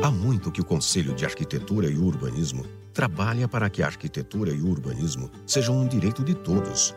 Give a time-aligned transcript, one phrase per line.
[0.00, 2.64] Há muito que o Conselho de Arquitetura e Urbanismo
[2.94, 6.94] trabalha para que a arquitetura e o urbanismo sejam um direito de todos.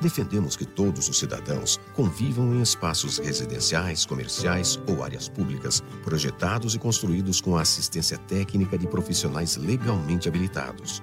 [0.00, 6.78] Defendemos que todos os cidadãos convivam em espaços residenciais, comerciais ou áreas públicas projetados e
[6.78, 11.02] construídos com a assistência técnica de profissionais legalmente habilitados.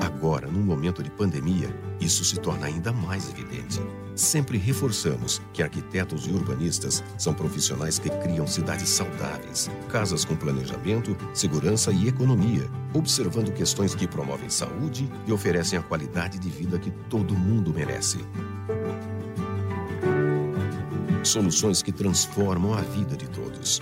[0.00, 1.68] Agora, num momento de pandemia,
[2.00, 3.80] isso se torna ainda mais evidente.
[4.14, 11.16] Sempre reforçamos que arquitetos e urbanistas são profissionais que criam cidades saudáveis, casas com planejamento,
[11.32, 16.92] segurança e economia, observando questões que promovem saúde e oferecem a qualidade de vida que
[17.10, 18.18] todo mundo merece.
[21.24, 23.80] Soluções que transformam a vida de todos.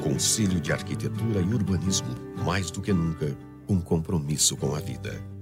[0.00, 3.36] Conselho de Arquitetura e Urbanismo, mais do que nunca,
[3.68, 5.33] um compromisso com a vida.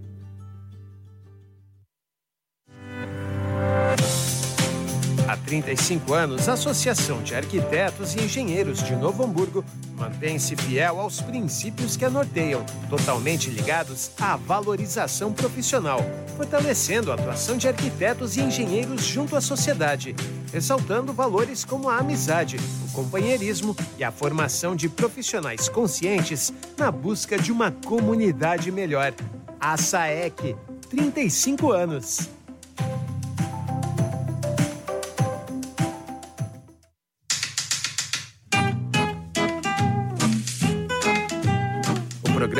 [5.32, 9.64] Há 35 anos, a Associação de Arquitetos e Engenheiros de Novo Hamburgo
[9.96, 16.00] mantém-se fiel aos princípios que a norteiam, totalmente ligados à valorização profissional,
[16.36, 20.14] fortalecendo a atuação de arquitetos e engenheiros junto à sociedade,
[20.52, 27.38] ressaltando valores como a amizade, o companheirismo e a formação de profissionais conscientes na busca
[27.38, 29.14] de uma comunidade melhor.
[29.58, 30.54] A SAEC,
[30.90, 32.28] 35 anos.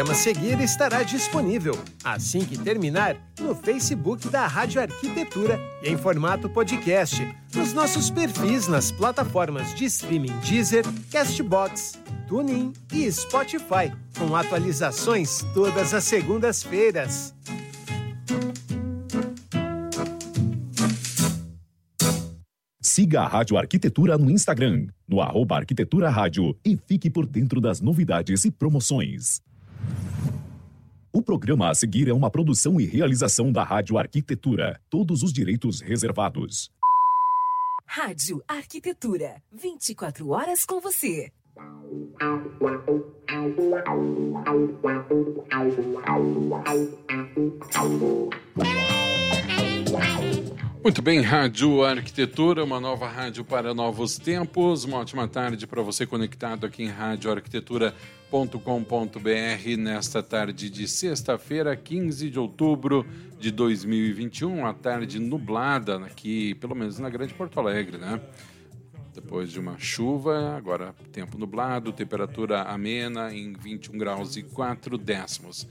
[0.02, 6.48] Programa seguir estará disponível, assim que terminar, no Facebook da Rádio Arquitetura e em formato
[6.48, 15.44] podcast, nos nossos perfis nas plataformas de streaming Deezer, Castbox, TuneIn e Spotify, com atualizações
[15.54, 17.32] todas as segundas-feiras.
[22.80, 27.80] Siga a Rádio Arquitetura no Instagram, no arroba Arquitetura Rádio e fique por dentro das
[27.80, 29.40] novidades e promoções.
[31.12, 34.80] O programa a seguir é uma produção e realização da Rádio Arquitetura.
[34.88, 36.70] Todos os direitos reservados.
[37.86, 39.42] Rádio Arquitetura.
[39.52, 41.30] 24 horas com você.
[50.82, 54.82] Muito bem, Rádio Arquitetura, uma nova rádio para novos tempos.
[54.82, 57.94] Uma ótima tarde para você conectado aqui em Rádio Arquitetura
[58.28, 63.06] com.br nesta tarde de sexta-feira, 15 de outubro
[63.38, 68.20] de 2021, uma tarde nublada aqui, pelo menos na Grande Porto Alegre, né?
[69.14, 75.68] Depois de uma chuva, agora tempo nublado, temperatura amena em 21 graus e 4 décimos.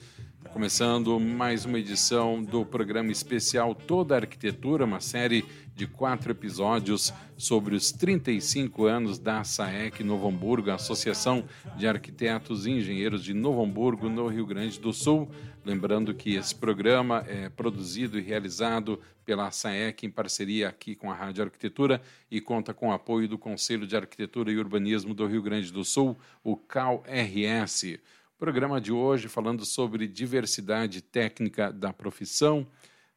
[0.53, 7.73] Começando mais uma edição do programa especial Toda Arquitetura, uma série de quatro episódios sobre
[7.73, 11.45] os 35 anos da SAEC Novo Hamburgo, Associação
[11.77, 15.31] de Arquitetos e Engenheiros de Novo Hamburgo, no Rio Grande do Sul.
[15.63, 21.15] Lembrando que esse programa é produzido e realizado pela SAEC em parceria aqui com a
[21.15, 25.41] Rádio Arquitetura e conta com o apoio do Conselho de Arquitetura e Urbanismo do Rio
[25.41, 27.99] Grande do Sul, o CAL-RS.
[28.41, 32.65] Programa de hoje falando sobre diversidade técnica da profissão,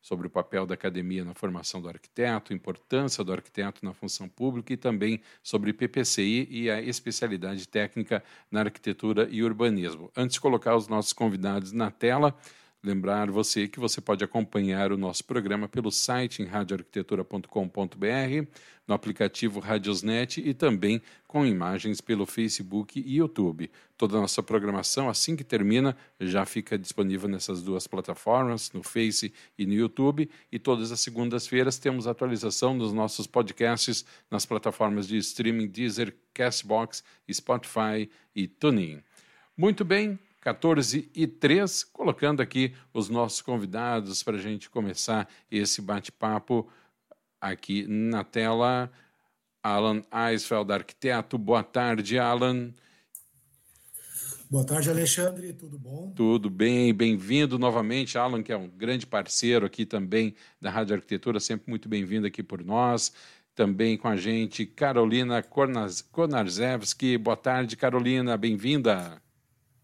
[0.02, 4.74] sobre o papel da academia na formação do arquiteto, importância do arquiteto na função pública
[4.74, 10.12] e também sobre PPCI e a especialidade técnica na arquitetura e urbanismo.
[10.14, 12.36] Antes de colocar os nossos convidados na tela,
[12.82, 18.46] lembrar você que você pode acompanhar o nosso programa pelo site em radioarquitetura.com.br,
[18.86, 23.70] no aplicativo Radiosnet e também com imagens pelo Facebook e YouTube.
[23.96, 29.32] Toda a nossa programação, assim que termina, já fica disponível nessas duas plataformas, no Face
[29.58, 30.30] e no YouTube.
[30.52, 37.02] E todas as segundas-feiras temos atualização dos nossos podcasts nas plataformas de streaming Deezer, Castbox,
[37.32, 39.02] Spotify e TuneIn.
[39.56, 45.80] Muito bem, 14 e 3, colocando aqui os nossos convidados para a gente começar esse
[45.80, 46.68] bate-papo
[47.52, 48.90] aqui na tela.
[49.62, 51.36] Alan Eisfeld, arquiteto.
[51.38, 52.72] Boa tarde, Alan.
[54.50, 55.52] Boa tarde, Alexandre.
[55.52, 56.12] Tudo bom?
[56.14, 61.40] Tudo bem, bem-vindo novamente, Alan, que é um grande parceiro aqui também da Rádio Arquitetura,
[61.40, 63.12] sempre muito bem-vindo aqui por nós.
[63.54, 67.16] Também com a gente, Carolina Konarzewski.
[67.16, 69.22] Boa tarde, Carolina, bem-vinda.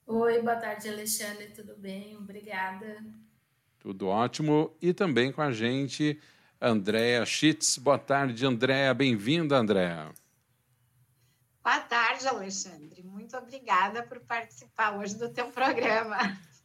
[0.06, 1.46] Oi, boa tarde, Alexandre.
[1.48, 2.16] Tudo bem?
[2.16, 3.04] Obrigada.
[3.78, 4.76] Tudo ótimo.
[4.82, 6.18] E também com a gente,
[6.60, 7.78] Andréa Schitz.
[7.78, 8.92] Boa tarde, Andréa.
[8.92, 10.10] Bem-vinda, Andréa.
[11.64, 13.02] Boa tarde, Alexandre.
[13.02, 16.18] Muito obrigada por participar hoje do teu programa.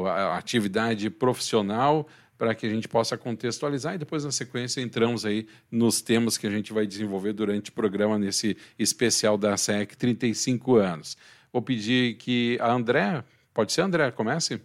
[0.07, 2.07] a atividade profissional,
[2.37, 6.47] para que a gente possa contextualizar e depois, na sequência, entramos aí nos temas que
[6.47, 11.17] a gente vai desenvolver durante o programa nesse especial da SEC 35 anos.
[11.53, 14.61] Vou pedir que a André, pode ser, André, comece?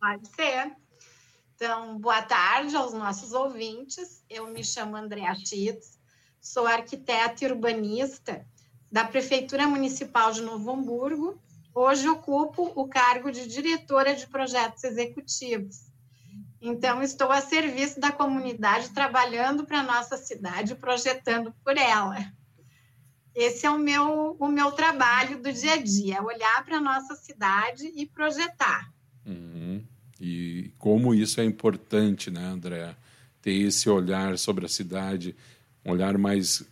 [0.00, 0.72] Pode ser.
[1.54, 4.24] Então, boa tarde aos nossos ouvintes.
[4.30, 5.98] Eu me chamo Andréa Chitz,
[6.40, 8.46] sou arquiteta e urbanista
[8.90, 11.42] da Prefeitura Municipal de Novo Hamburgo.
[11.74, 15.87] Hoje ocupo o cargo de diretora de projetos executivos.
[16.60, 22.16] Então, estou a serviço da comunidade, trabalhando para a nossa cidade, projetando por ela.
[23.34, 27.14] Esse é o meu, o meu trabalho do dia a dia, olhar para a nossa
[27.14, 28.92] cidade e projetar.
[29.24, 29.84] Uhum.
[30.20, 32.96] E como isso é importante, né, André?
[33.40, 35.36] Ter esse olhar sobre a cidade,
[35.84, 36.66] um olhar mais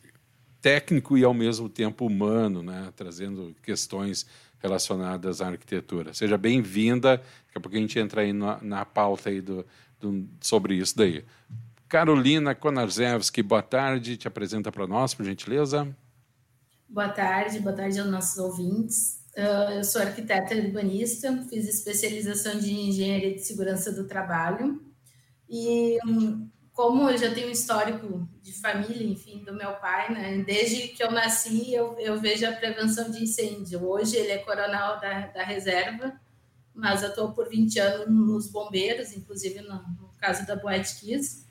[0.61, 2.93] técnico e ao mesmo tempo humano, né?
[2.97, 4.27] trazendo questões
[4.59, 6.15] relacionadas à arquitetura.
[6.15, 7.17] Seja bem-vinda.
[7.17, 9.65] Daqui a pouco a gente entra aí na, na pauta aí do,
[10.01, 11.25] do, sobre isso daí.
[11.89, 14.17] Carolina Konarzewski, boa tarde.
[14.17, 15.87] Te apresenta para nós, por gentileza.
[16.89, 19.25] Boa tarde, boa tarde aos nossos ouvintes.
[19.37, 24.81] Uh, eu sou arquiteta urbanista, fiz especialização de engenharia de segurança do trabalho
[25.49, 30.45] e um, como eu já tenho um histórico de família, enfim, do meu pai, né?
[30.47, 33.83] Desde que eu nasci, eu, eu vejo a prevenção de incêndio.
[33.83, 36.21] Hoje ele é coronel da, da reserva,
[36.75, 41.47] mas atuou por 20 anos nos bombeiros, inclusive no, no caso da Boate Kiss.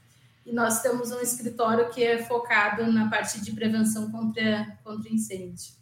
[0.45, 5.74] E nós temos um escritório que é focado na parte de prevenção contra, contra incêndio.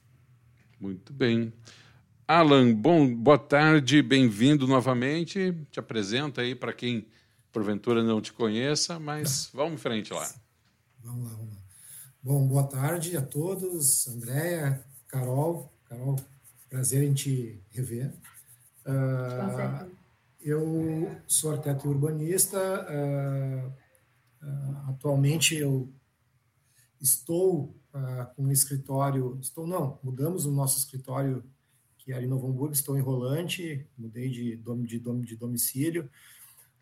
[0.80, 1.52] Muito bem.
[2.26, 5.54] Alan, bom, boa tarde, bem-vindo novamente.
[5.70, 7.06] Te apresenta aí para quem
[7.54, 10.28] porventura não te conheça, mas vamos em frente lá.
[11.04, 11.62] Vamos lá, vamos lá.
[12.22, 15.72] Bom, boa tarde a todos, Andréia, Carol.
[15.86, 16.16] Carol,
[16.68, 18.12] prazer em te rever.
[18.86, 19.88] Uh,
[20.42, 22.58] eu sou arquiteto e urbanista.
[22.58, 23.68] Uh,
[24.46, 25.94] uh, atualmente eu
[27.00, 27.76] estou
[28.36, 31.44] com um escritório, estou não, mudamos o nosso escritório
[32.00, 36.10] que era em Novo Hamburgo, estou em Rolante, mudei de, de, de domicílio.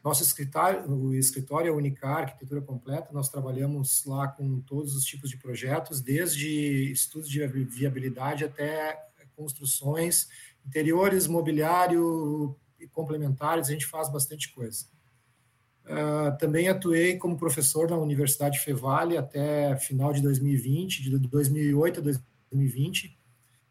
[0.03, 5.29] Nosso escritório, o escritório é Unicar, arquitetura completa, nós trabalhamos lá com todos os tipos
[5.29, 8.99] de projetos, desde estudos de viabilidade até
[9.35, 10.27] construções,
[10.65, 14.85] interiores, mobiliário e complementares, a gente faz bastante coisa.
[15.83, 22.03] Uh, também atuei como professor na Universidade Fevale até final de 2020, de 2008 a
[22.03, 23.17] 2020,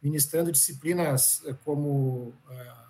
[0.02, 2.89] ministrando disciplinas como uh,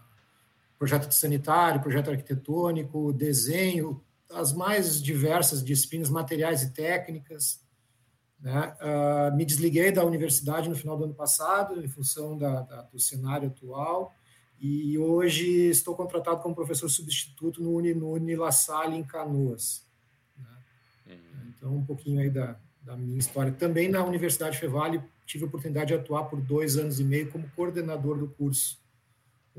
[0.80, 7.62] projeto de sanitário, projeto arquitetônico, desenho, as mais diversas disciplinas, materiais e técnicas.
[8.40, 8.74] Né?
[8.80, 12.98] Uh, me desliguei da universidade no final do ano passado, em função da, da, do
[12.98, 14.14] cenário atual,
[14.58, 19.86] e hoje estou contratado como professor substituto no, Uni, no Unila Salle, em Canoas.
[20.34, 20.48] Né?
[21.08, 21.52] Uhum.
[21.54, 23.52] Então, um pouquinho aí da, da minha história.
[23.52, 27.50] Também na Universidade Fevale tive a oportunidade de atuar por dois anos e meio como
[27.50, 28.79] coordenador do curso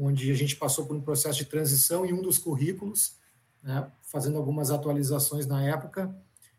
[0.01, 3.15] onde a gente passou por um processo de transição em um dos currículos,
[3.61, 6.13] né, fazendo algumas atualizações na época.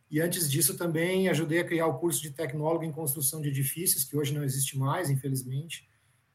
[0.08, 4.04] E antes disso também ajudei a criar o curso de tecnólogo em construção de edifícios,
[4.04, 5.88] que hoje não existe mais, infelizmente,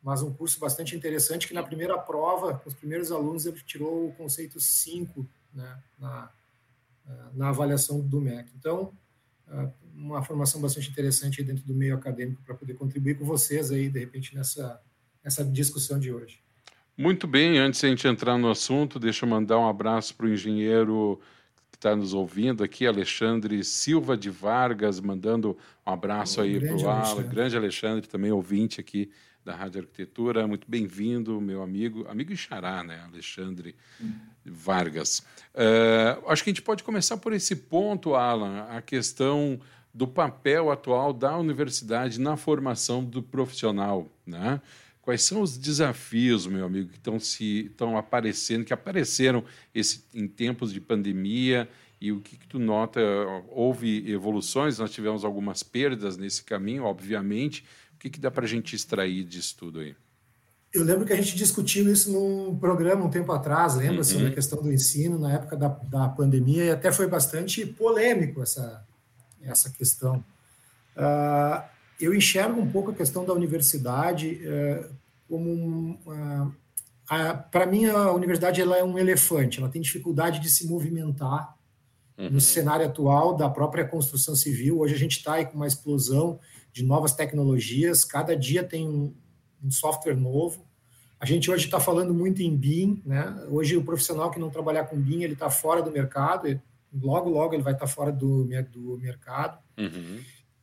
[0.03, 4.09] mas um curso bastante interessante que na primeira prova, com os primeiros alunos, ele tirou
[4.09, 6.29] o conceito 5 né, na,
[7.33, 8.51] na avaliação do MEC.
[8.57, 8.91] Então,
[9.95, 13.99] uma formação bastante interessante dentro do meio acadêmico para poder contribuir com vocês aí, de
[13.99, 14.81] repente, nessa,
[15.23, 16.41] nessa discussão de hoje.
[16.99, 20.25] Muito bem, antes de a gente entrar no assunto, deixa eu mandar um abraço para
[20.25, 21.21] o engenheiro
[21.69, 26.75] que está nos ouvindo aqui, Alexandre Silva de Vargas, mandando um abraço oh, aí para
[26.75, 29.11] o Ala, grande Alexandre, também ouvinte aqui
[29.45, 30.47] da Rádio Arquitetura.
[30.47, 33.75] Muito bem-vindo, meu amigo, amigo Ixará, né, Alexandre
[34.43, 35.19] Vargas.
[35.53, 39.59] Uh, acho que a gente pode começar por esse ponto, Alan, a questão
[39.93, 44.59] do papel atual da universidade na formação do profissional, né?
[45.07, 49.41] Quais são os desafios, meu amigo, que estão se estão aparecendo, que apareceram
[49.73, 51.69] esse, em tempos de pandemia
[52.01, 52.99] e o que, que, tu nota?
[53.47, 57.63] Houve evoluções, nós tivemos algumas perdas nesse caminho, obviamente,
[57.95, 59.95] O que, que dá para a gente extrair disso tudo aí?
[60.73, 64.03] Eu lembro que a gente discutiu isso num programa um tempo atrás, lembra, uhum.
[64.03, 68.41] sobre a questão do ensino na época da, da pandemia, e até foi bastante polêmico
[68.41, 68.85] essa,
[69.41, 70.21] essa questão.
[70.97, 74.95] Uh, eu enxergo um pouco a questão da universidade uh,
[75.27, 76.53] como um, uh,
[77.51, 81.55] para mim a universidade ela é um elefante, ela tem dificuldade de se movimentar
[82.17, 82.31] uhum.
[82.31, 84.79] no cenário atual da própria construção civil.
[84.79, 86.39] Hoje a gente está com uma explosão
[86.73, 89.13] de novas tecnologias, cada dia tem um,
[89.63, 90.65] um software novo.
[91.19, 93.47] A gente hoje está falando muito em BIM, né?
[93.49, 96.61] Hoje o profissional que não trabalhar com BIM ele está fora do mercado.
[96.93, 99.57] Logo, logo ele vai estar tá fora do, do mercado.
[99.77, 100.19] Uhum.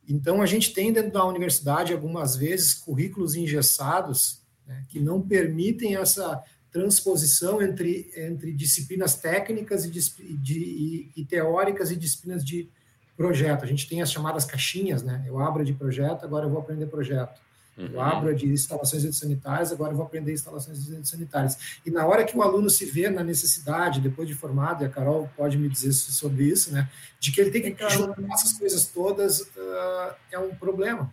[0.07, 5.95] Então a gente tem dentro da universidade algumas vezes currículos engessados né, que não permitem
[5.95, 12.69] essa transposição entre, entre disciplinas técnicas e, de, e, e, teóricas e disciplinas de
[13.15, 13.63] projeto.
[13.63, 15.23] A gente tem as chamadas caixinhas, né?
[15.25, 17.39] Eu abro de projeto, agora eu vou aprender projeto.
[17.77, 17.89] Uhum.
[17.91, 21.57] Eu abro de instalações sanitárias, agora eu vou aprender instalações sanitárias.
[21.85, 24.89] E na hora que o aluno se vê na necessidade, depois de formado, e a
[24.89, 26.89] Carol pode me dizer sobre isso, né?
[27.19, 31.11] De que ele tem que juntar essas coisas todas, uh, é um problema.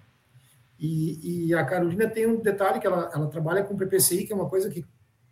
[0.79, 4.37] E, e, a Carolina tem um detalhe que ela, ela trabalha com PPCI, que é
[4.37, 4.85] uma coisa que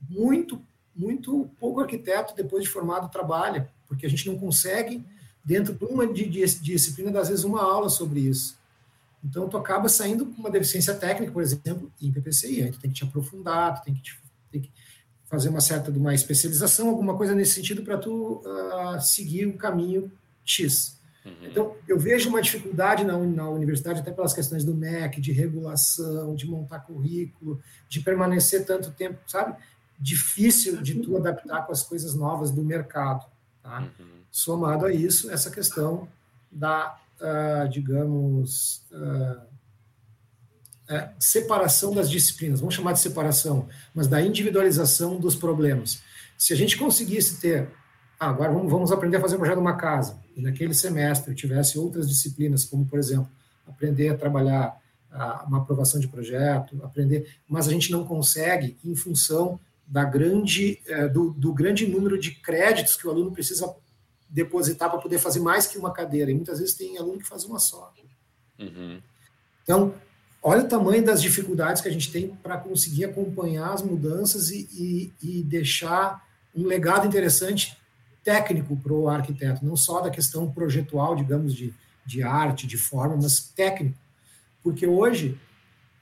[0.09, 0.63] muito,
[0.95, 5.05] muito pouco arquiteto, depois de formado, trabalha, porque a gente não consegue,
[5.45, 8.60] dentro de uma de, de disciplina, às vezes, uma aula sobre isso.
[9.23, 12.63] Então, tu acaba saindo com uma deficiência técnica, por exemplo, em PPCI.
[12.63, 14.19] Aí tu tem que te aprofundar, tu tem que, te,
[14.51, 14.71] tem que
[15.27, 19.57] fazer uma certa de uma especialização, alguma coisa nesse sentido, para tu uh, seguir o
[19.57, 20.11] caminho
[20.45, 20.99] X.
[21.25, 21.33] Uhum.
[21.43, 26.35] Então, eu vejo uma dificuldade na, na universidade, até pelas questões do MEC, de regulação,
[26.35, 29.55] de montar currículo, de permanecer tanto tempo, sabe?
[29.99, 33.27] Difícil de tu adaptar com as coisas novas do mercado.
[33.63, 33.81] Tá?
[33.81, 34.21] Uhum.
[34.31, 36.09] Somado a isso, essa questão
[36.51, 36.99] da,
[37.71, 38.85] digamos,
[41.19, 46.01] separação das disciplinas, vamos chamar de separação, mas da individualização dos problemas.
[46.37, 47.69] Se a gente conseguisse ter
[48.21, 50.19] ah, agora vamos, vamos aprender a fazer um projeto de uma casa.
[50.37, 53.27] E naquele semestre eu tivesse outras disciplinas, como, por exemplo,
[53.67, 54.79] aprender a trabalhar
[55.47, 61.09] uma aprovação de projeto, aprender, mas a gente não consegue em função da grande, eh,
[61.09, 63.75] do, do grande número de créditos que o aluno precisa
[64.31, 66.31] depositar para poder fazer mais que uma cadeira.
[66.31, 67.93] E muitas vezes tem aluno que faz uma só.
[68.59, 69.01] Uhum.
[69.63, 69.95] Então,
[70.43, 74.69] olha o tamanho das dificuldades que a gente tem para conseguir acompanhar as mudanças e,
[74.73, 77.77] e, e deixar um legado interessante
[78.23, 83.17] técnico para o arquiteto, não só da questão projetual, digamos, de, de arte, de forma,
[83.17, 83.99] mas técnico.
[84.63, 85.39] Porque hoje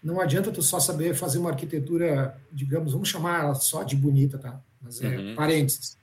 [0.02, 4.38] não adianta tu só saber fazer uma arquitetura, digamos, vamos chamar ela só de bonita,
[4.38, 4.60] tá?
[4.80, 5.34] Mas é uhum.
[5.34, 5.96] parênteses.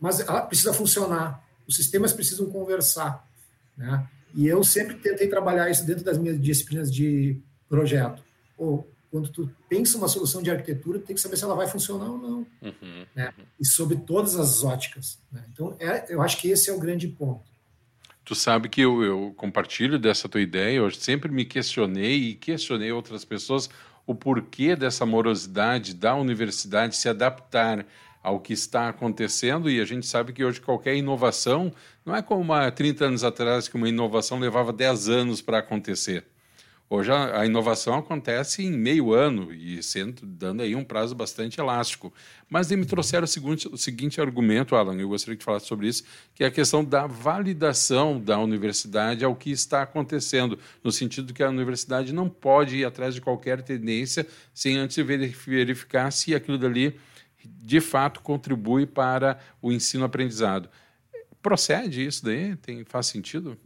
[0.00, 3.28] Mas ela precisa funcionar, os sistemas precisam conversar,
[3.76, 4.08] né?
[4.34, 8.22] E eu sempre tentei trabalhar isso dentro das minhas disciplinas de projeto.
[8.56, 11.66] Ou quando tu pensa uma solução de arquitetura, tu tem que saber se ela vai
[11.66, 12.46] funcionar ou não.
[12.62, 13.32] Uhum, né?
[13.38, 13.44] Uhum.
[13.60, 15.18] E sobre todas as óticas.
[15.32, 15.44] Né?
[15.52, 17.42] Então, é, eu acho que esse é o grande ponto.
[18.24, 22.92] Tu sabe que eu, eu compartilho dessa tua ideia, eu sempre me questionei e questionei
[22.92, 23.70] outras pessoas
[24.06, 27.86] o porquê dessa morosidade da universidade se adaptar
[28.22, 31.72] ao que está acontecendo e a gente sabe que hoje qualquer inovação
[32.04, 36.24] não é como há 30 anos atrás que uma inovação levava 10 anos para acontecer.
[36.90, 42.10] Hoje a, inovação acontece em meio ano e sendo dando aí um prazo bastante elástico.
[42.48, 46.02] Mas me trouxeram o seguinte, o seguinte argumento, Alan, eu gostaria que falasse sobre isso,
[46.34, 51.42] que é a questão da validação da universidade ao que está acontecendo, no sentido que
[51.42, 54.96] a universidade não pode ir atrás de qualquer tendência sem antes
[55.46, 56.98] verificar se aquilo dali
[57.56, 60.68] de fato contribui para o ensino-aprendizado.
[61.42, 62.56] Procede isso daí?
[62.56, 63.56] Tem, faz sentido?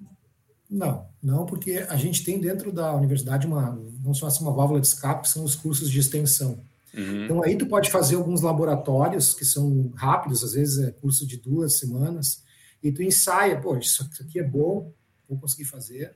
[0.69, 4.81] Não, não, porque a gente tem dentro da universidade uma, não só assim, uma válvula
[4.81, 6.61] de escape, que são os cursos de extensão.
[6.95, 7.25] Uhum.
[7.25, 11.37] Então aí tu pode fazer alguns laboratórios que são rápidos, às vezes é curso de
[11.37, 12.43] duas semanas,
[12.83, 14.93] e tu ensaia, pô, isso aqui é bom,
[15.29, 16.15] vou conseguir fazer,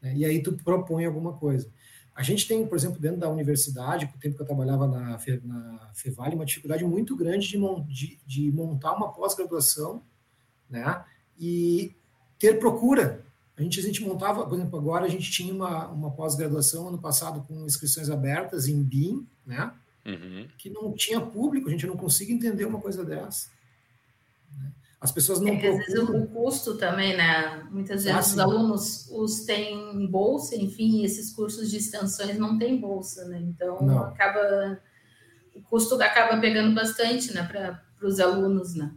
[0.00, 0.14] né?
[0.16, 1.70] e aí tu propõe alguma coisa.
[2.18, 5.20] A gente tem, por exemplo, dentro da universidade, com o tempo que eu trabalhava na,
[5.44, 10.02] na Fevale, uma dificuldade muito grande de, de, de montar uma pós-graduação,
[10.68, 11.04] né,
[11.38, 11.94] e
[12.38, 13.24] ter procura
[13.56, 16.98] a gente, a gente montava, por exemplo, agora a gente tinha uma, uma pós-graduação ano
[16.98, 19.72] passado com inscrições abertas em BIM, né?
[20.06, 20.46] Uhum.
[20.56, 23.50] Que não tinha público, a gente não consegue entender uma coisa dessa.
[25.00, 25.48] As pessoas não.
[25.48, 25.78] É procuram...
[25.78, 27.66] Às vezes o custo também, né?
[27.70, 32.80] Muitas vezes ah, os alunos os têm bolsa, enfim, esses cursos de extensões não têm
[32.80, 33.40] bolsa, né?
[33.40, 34.00] Então não.
[34.00, 34.80] acaba.
[35.54, 38.92] O custo acaba pegando bastante, né, para os alunos, né?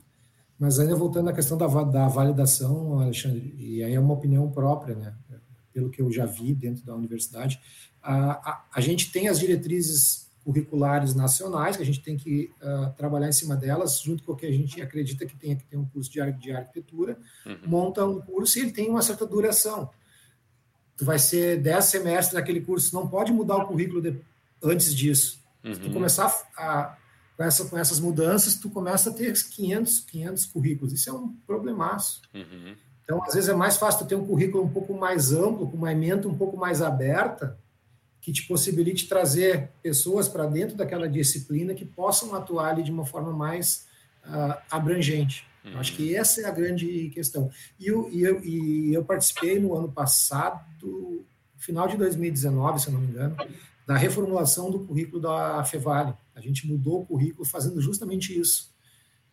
[0.59, 4.95] Mas ainda voltando à questão da, da validação, Alexandre, e aí é uma opinião própria,
[4.95, 5.15] né?
[5.73, 7.59] pelo que eu já vi dentro da universidade.
[8.01, 12.91] A, a, a gente tem as diretrizes curriculares nacionais, que a gente tem que uh,
[12.97, 15.77] trabalhar em cima delas, junto com o que a gente acredita que tem que ter
[15.77, 17.57] um curso de, de arquitetura, uhum.
[17.65, 19.89] monta um curso e ele tem uma certa duração.
[20.97, 24.19] Tu vai ser 10 semestres naquele curso, não pode mudar o currículo de,
[24.63, 25.41] antes disso.
[25.63, 25.73] Uhum.
[25.73, 25.93] Se tu uhum.
[25.93, 26.97] começar a,
[27.37, 30.93] com, essa, com essas mudanças, tu começa a ter 500, 500 currículos.
[30.93, 32.21] Isso é um problemaço.
[32.33, 32.75] Uhum.
[33.03, 35.77] Então, às vezes, é mais fácil tu ter um currículo um pouco mais amplo, com
[35.77, 37.57] uma emenda um pouco mais aberta,
[38.21, 43.03] que te possibilite trazer pessoas para dentro daquela disciplina que possam atuar ali de uma
[43.03, 43.87] forma mais
[44.23, 45.45] uh, abrangente.
[45.65, 45.79] Uhum.
[45.79, 47.49] Acho que essa é a grande questão.
[47.79, 51.25] E eu, e, eu, e eu participei no ano passado,
[51.57, 53.35] final de 2019, se eu não me engano,
[53.87, 56.13] da reformulação do currículo da Fevale.
[56.35, 58.71] A gente mudou o currículo fazendo justamente isso.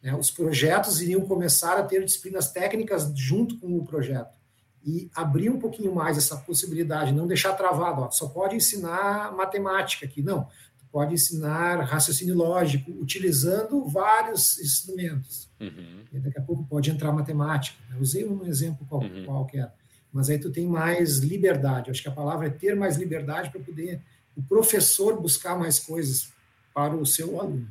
[0.03, 0.15] Né?
[0.15, 4.38] Os projetos iriam começar a ter disciplinas técnicas junto com o projeto
[4.85, 10.07] e abrir um pouquinho mais essa possibilidade, não deixar travado, ó, só pode ensinar matemática
[10.07, 10.49] aqui, não,
[10.91, 15.49] pode ensinar raciocínio lógico, utilizando vários instrumentos.
[15.61, 16.05] Uhum.
[16.13, 17.77] E daqui a pouco pode entrar matemática.
[17.93, 19.25] Eu usei um exemplo qual, uhum.
[19.25, 19.73] qualquer,
[20.13, 21.89] mas aí tu tem mais liberdade.
[21.89, 24.01] Eu acho que a palavra é ter mais liberdade para poder
[24.37, 26.33] o professor buscar mais coisas
[26.73, 27.69] para o seu aluno.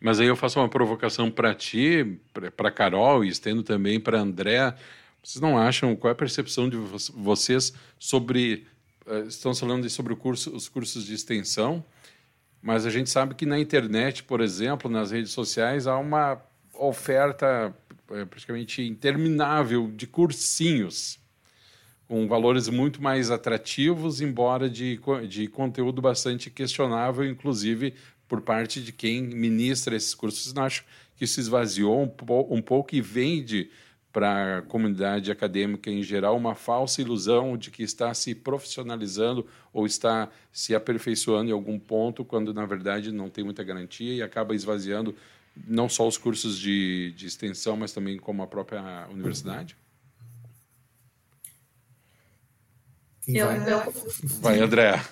[0.00, 2.20] Mas aí eu faço uma provocação para ti,
[2.56, 4.74] para Carol e estendo também para André.
[5.28, 8.66] Vocês não acham qual é a percepção de vocês sobre
[9.06, 11.84] uh, estamos falando sobre curso, os cursos de extensão,
[12.62, 16.40] mas a gente sabe que na internet, por exemplo, nas redes sociais há uma
[16.72, 17.74] oferta
[18.10, 21.18] uh, praticamente interminável de cursinhos
[22.06, 27.92] com valores muito mais atrativos, embora de, de conteúdo bastante questionável, inclusive
[28.26, 30.56] por parte de quem ministra esses cursos.
[30.56, 33.68] Acho que se esvaziou um, um pouco e vende
[34.18, 39.86] para a comunidade acadêmica em geral uma falsa ilusão de que está se profissionalizando ou
[39.86, 44.56] está se aperfeiçoando em algum ponto, quando na verdade não tem muita garantia e acaba
[44.56, 45.14] esvaziando
[45.68, 49.76] não só os cursos de, de extensão, mas também como a própria universidade?
[53.28, 53.72] Eu, vai?
[53.72, 53.92] Eu...
[54.40, 55.04] vai, André.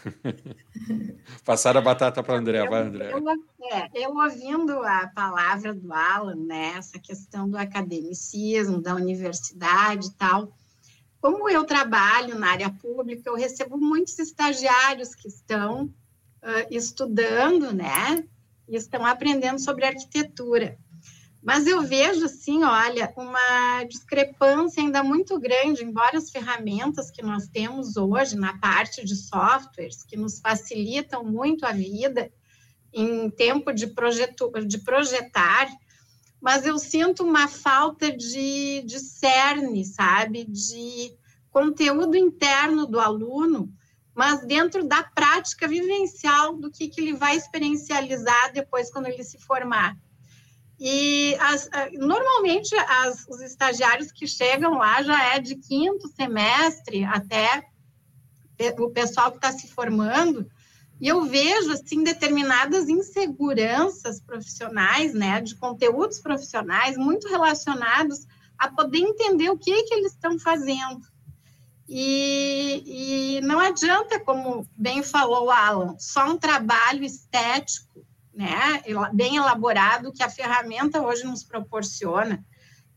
[1.45, 3.13] Passar a batata para André, vai, André.
[3.13, 10.09] Eu, é, eu ouvindo a palavra do Alan, né, essa questão do academicismo, da universidade
[10.09, 10.51] e tal,
[11.21, 18.25] como eu trabalho na área pública, eu recebo muitos estagiários que estão uh, estudando, né,
[18.69, 20.79] e estão aprendendo sobre arquitetura.
[21.47, 27.47] Mas eu vejo, assim, olha, uma discrepância ainda muito grande em várias ferramentas que nós
[27.47, 32.33] temos hoje na parte de softwares, que nos facilitam muito a vida
[32.93, 33.87] em tempo de,
[34.67, 35.69] de projetar,
[36.41, 40.45] mas eu sinto uma falta de, de cerne, sabe?
[40.47, 41.17] De
[41.49, 43.73] conteúdo interno do aluno,
[44.13, 49.39] mas dentro da prática vivencial do que, que ele vai experiencializar depois quando ele se
[49.39, 49.97] formar.
[50.79, 57.67] E as, normalmente as, os estagiários que chegam lá já é de quinto semestre até
[58.79, 60.47] o pessoal que está se formando.
[61.01, 68.27] E eu vejo assim determinadas inseguranças profissionais, né, de conteúdos profissionais muito relacionados
[68.59, 71.03] a poder entender o que que eles estão fazendo.
[71.89, 78.06] E, e não adianta, como bem falou o Alan, só um trabalho estético
[78.37, 78.83] né,
[79.15, 82.45] bem elaborado que a ferramenta hoje nos proporciona,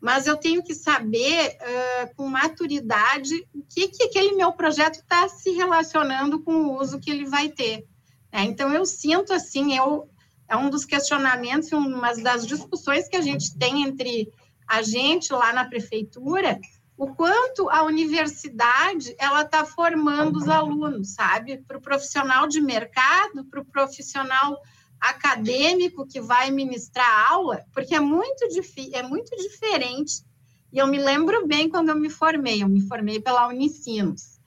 [0.02, 5.30] mas eu tenho que saber uh, com maturidade o que, que aquele meu projeto está
[5.30, 7.86] se relacionando com o uso que ele vai ter.
[8.32, 8.44] Né?
[8.44, 10.10] Então, eu sinto assim, eu,
[10.48, 14.30] é um dos questionamentos, uma das discussões que a gente tem entre
[14.68, 16.60] a gente lá na prefeitura,
[16.98, 21.58] o quanto a universidade ela está formando os alunos, sabe?
[21.66, 24.62] Para o profissional de mercado, para o profissional
[25.00, 28.46] acadêmico que vai ministrar aula, porque é muito,
[28.94, 30.24] é muito diferente.
[30.72, 34.40] E eu me lembro bem quando eu me formei, eu me formei pela Unicinos.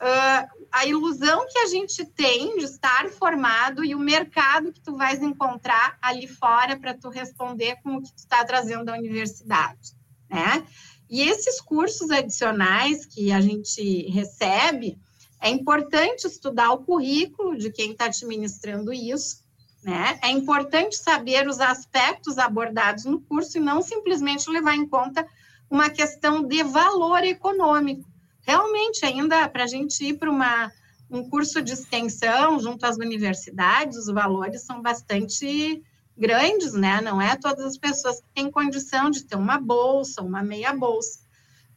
[0.00, 4.96] Uh, a ilusão que a gente tem de estar formado e o mercado que tu
[4.96, 9.96] vais encontrar ali fora para tu responder com o que tu está trazendo da universidade,
[10.30, 10.64] né?
[11.10, 14.98] E esses cursos adicionais que a gente recebe,
[15.40, 19.42] é importante estudar o currículo de quem está te ministrando isso,
[19.82, 20.18] né?
[20.22, 25.26] É importante saber os aspectos abordados no curso e não simplesmente levar em conta
[25.70, 28.08] uma questão de valor econômico.
[28.40, 30.72] Realmente, ainda para a gente ir para uma,
[31.10, 35.82] um curso de extensão junto às universidades, os valores são bastante
[36.16, 37.00] grandes, né?
[37.00, 41.20] Não é todas as pessoas que têm condição de ter uma bolsa, uma meia bolsa.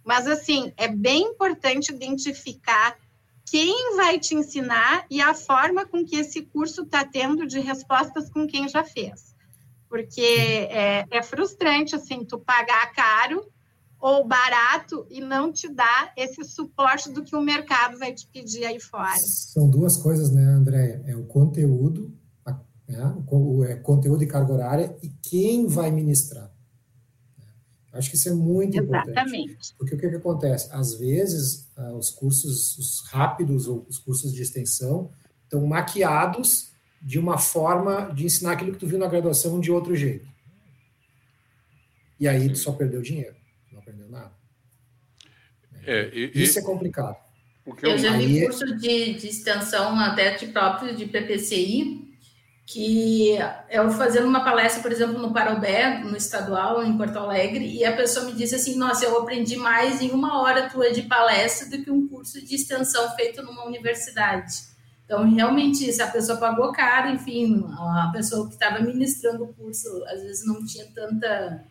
[0.03, 2.97] Mas, assim, é bem importante identificar
[3.51, 8.29] quem vai te ensinar e a forma com que esse curso está tendo de respostas
[8.29, 9.35] com quem já fez.
[9.89, 13.45] Porque é, é frustrante, assim, tu pagar caro
[13.99, 18.63] ou barato e não te dar esse suporte do que o mercado vai te pedir
[18.63, 19.17] aí fora.
[19.17, 21.03] São duas coisas, né, André?
[21.05, 22.17] É o conteúdo,
[22.87, 23.15] né?
[23.27, 26.50] o, é conteúdo e carga horária e quem vai ministrar.
[27.93, 29.19] Acho que isso é muito Exatamente.
[29.19, 29.75] importante.
[29.77, 30.69] Porque o que, que acontece?
[30.71, 35.11] Às vezes, ah, os cursos os rápidos ou os cursos de extensão
[35.43, 39.95] estão maquiados de uma forma de ensinar aquilo que tu viu na graduação de outro
[39.95, 40.27] jeito.
[42.19, 43.35] E aí tu só perdeu dinheiro,
[43.71, 44.31] não aprendeu nada.
[45.83, 47.17] É, e, Isso é complicado.
[47.65, 52.10] Eu, eu já vi curso de, de extensão até de próprio de PPCI,
[52.71, 53.37] que
[53.69, 57.93] eu fazendo uma palestra, por exemplo, no Parobé, no estadual, em Porto Alegre, e a
[57.93, 61.83] pessoa me disse assim, nossa, eu aprendi mais em uma hora tua de palestra do
[61.83, 64.53] que um curso de extensão feito numa universidade.
[65.03, 69.89] Então, realmente, se a pessoa pagou caro, enfim, a pessoa que estava ministrando o curso,
[70.07, 71.65] às vezes não tinha tanta,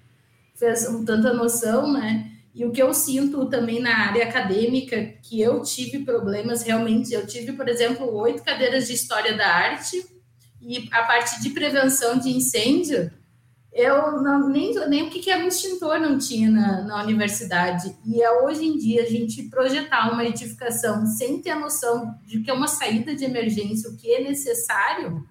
[0.55, 2.31] fez, tanta noção, né?
[2.55, 7.27] E o que eu sinto também na área acadêmica, que eu tive problemas, realmente, eu
[7.27, 10.10] tive, por exemplo, oito cadeiras de História da Arte,
[10.61, 13.11] e a parte de prevenção de incêndio,
[13.73, 17.97] eu não, nem, nem o que é um extintor não tinha na, na universidade.
[18.05, 22.41] E é hoje em dia a gente projetar uma edificação sem ter a noção de
[22.41, 25.25] que é uma saída de emergência, o que é necessário,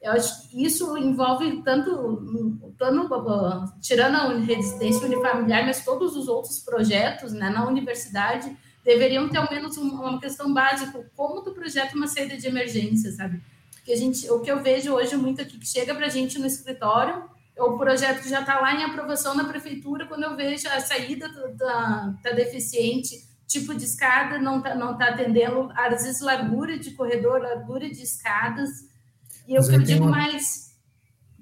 [0.00, 6.58] eu acho que isso envolve tanto, tanto tirando a residência unifamiliar, mas todos os outros
[6.60, 12.06] projetos né, na universidade deveriam ter ao menos uma questão básica, como tu projeta uma
[12.06, 13.42] saída de emergência, sabe?
[13.90, 16.38] Que a gente, o que eu vejo hoje muito aqui, que chega para a gente
[16.38, 17.24] no escritório,
[17.58, 22.14] o projeto já está lá em aprovação na prefeitura, quando eu vejo a saída está
[22.22, 27.42] tá deficiente, tipo de escada não está não tá atendendo, às vezes largura de corredor,
[27.42, 28.70] largura de escadas,
[29.48, 30.12] e o que eu digo uma...
[30.12, 30.76] mais,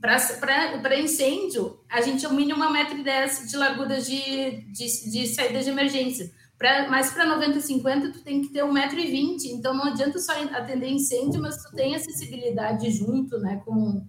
[0.01, 5.69] para incêndio, a gente é o mínimo 1,10m de largura de, de, de saída de
[5.69, 6.33] emergência.
[6.59, 10.33] Pra, mas para 90 e 50 tu tem que ter 1,20m, então não adianta só
[10.33, 13.63] atender incêndio, mas tu tem acessibilidade junto, né?
[13.65, 14.05] Com...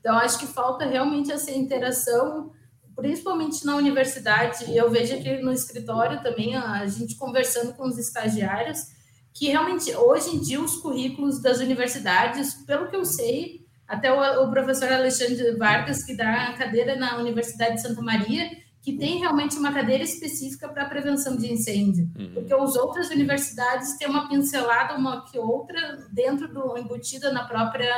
[0.00, 2.50] Então acho que falta realmente essa interação,
[2.96, 4.74] principalmente na universidade.
[4.74, 8.86] Eu vejo aqui no escritório também a gente conversando com os estagiários,
[9.34, 14.44] que realmente hoje em dia os currículos das universidades, pelo que eu sei, até o,
[14.44, 18.50] o professor Alexandre Vargas, que dá a cadeira na Universidade de Santa Maria,
[18.82, 22.32] que tem realmente uma cadeira específica para prevenção de incêndio, uhum.
[22.34, 27.94] porque as outras universidades têm uma pincelada uma que outra dentro do embutida na própria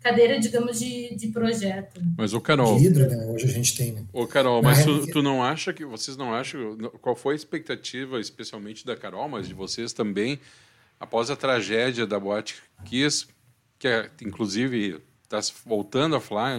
[0.00, 2.00] cadeira, digamos, de, de projeto.
[2.18, 3.24] Mas o Carol, de hidro, né?
[3.26, 3.92] Hoje a gente tem.
[3.92, 4.04] Né?
[4.12, 8.18] O Carol, mas tu, tu, não acha que vocês não acham qual foi a expectativa,
[8.18, 10.40] especialmente da Carol, mas de vocês também,
[10.98, 13.28] após a tragédia da Boate Kiss,
[13.78, 15.00] que é, inclusive
[15.34, 16.58] está voltando a falar,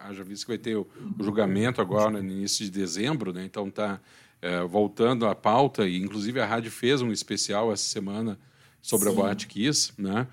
[0.00, 0.86] haja visto que vai ter o,
[1.18, 3.44] o, julgamento agora no início de dezembro, né?
[3.44, 4.00] então está
[4.40, 8.38] é, voltando à pauta, e inclusive a rádio fez um especial essa semana
[8.80, 9.12] sobre Sim.
[9.12, 10.26] a Boate Kiss, né?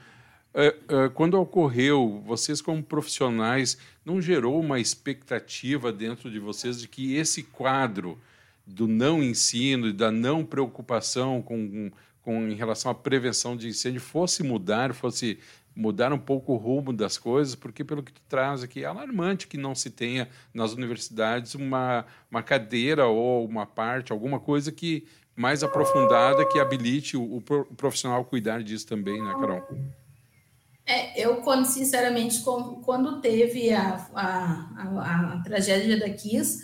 [0.56, 6.88] É, é, quando ocorreu, vocês como profissionais, não gerou uma expectativa dentro de vocês de
[6.88, 8.20] que esse quadro
[8.66, 11.92] do não ensino e da não preocupação com,
[12.22, 15.40] com em relação à prevenção de incêndio fosse mudar, fosse
[15.76, 19.48] mudar um pouco o rumo das coisas, porque pelo que tu traz aqui é alarmante
[19.48, 25.08] que não se tenha nas universidades uma, uma cadeira ou uma parte, alguma coisa que
[25.36, 29.68] mais aprofundada que habilite o, o profissional cuidar disso também, né, Carol?
[30.86, 32.44] É, eu, quando, sinceramente,
[32.84, 36.62] quando teve a, a, a, a tragédia da Kiss,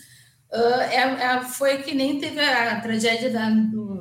[0.51, 3.98] uh, é, é, foi que nem teve a tragédia da, do,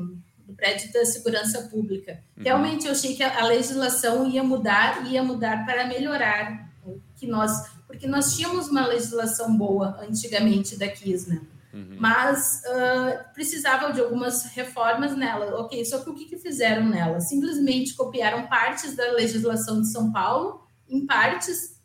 [0.58, 2.20] prédio da segurança pública.
[2.36, 2.42] Uhum.
[2.42, 6.68] Realmente eu achei que a, a legislação ia mudar, ia mudar para melhorar
[7.14, 11.42] que nós, porque nós tínhamos uma legislação boa antigamente da KISNA,
[11.72, 11.96] uhum.
[11.98, 15.60] mas uh, precisava de algumas reformas nela.
[15.60, 17.20] Ok, só que o que, que fizeram nela?
[17.20, 21.78] Simplesmente copiaram partes da legislação de São Paulo, em partes,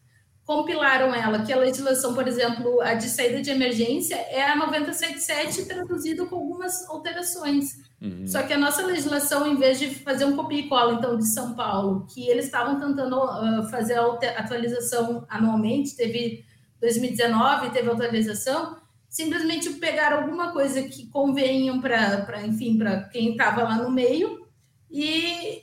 [0.46, 5.66] compilaram ela, que a legislação, por exemplo, a de saída de emergência é a 977
[5.66, 7.78] traduzida com algumas alterações.
[8.04, 8.28] Uhum.
[8.28, 11.26] Só que a nossa legislação, em vez de fazer um copia e cola, então, de
[11.26, 16.44] São Paulo, que eles estavam tentando uh, fazer a atualização anualmente, teve
[16.82, 18.76] 2019, teve atualização,
[19.08, 24.46] simplesmente pegaram alguma coisa que convenham para, enfim, para quem estava lá no meio
[24.92, 25.62] e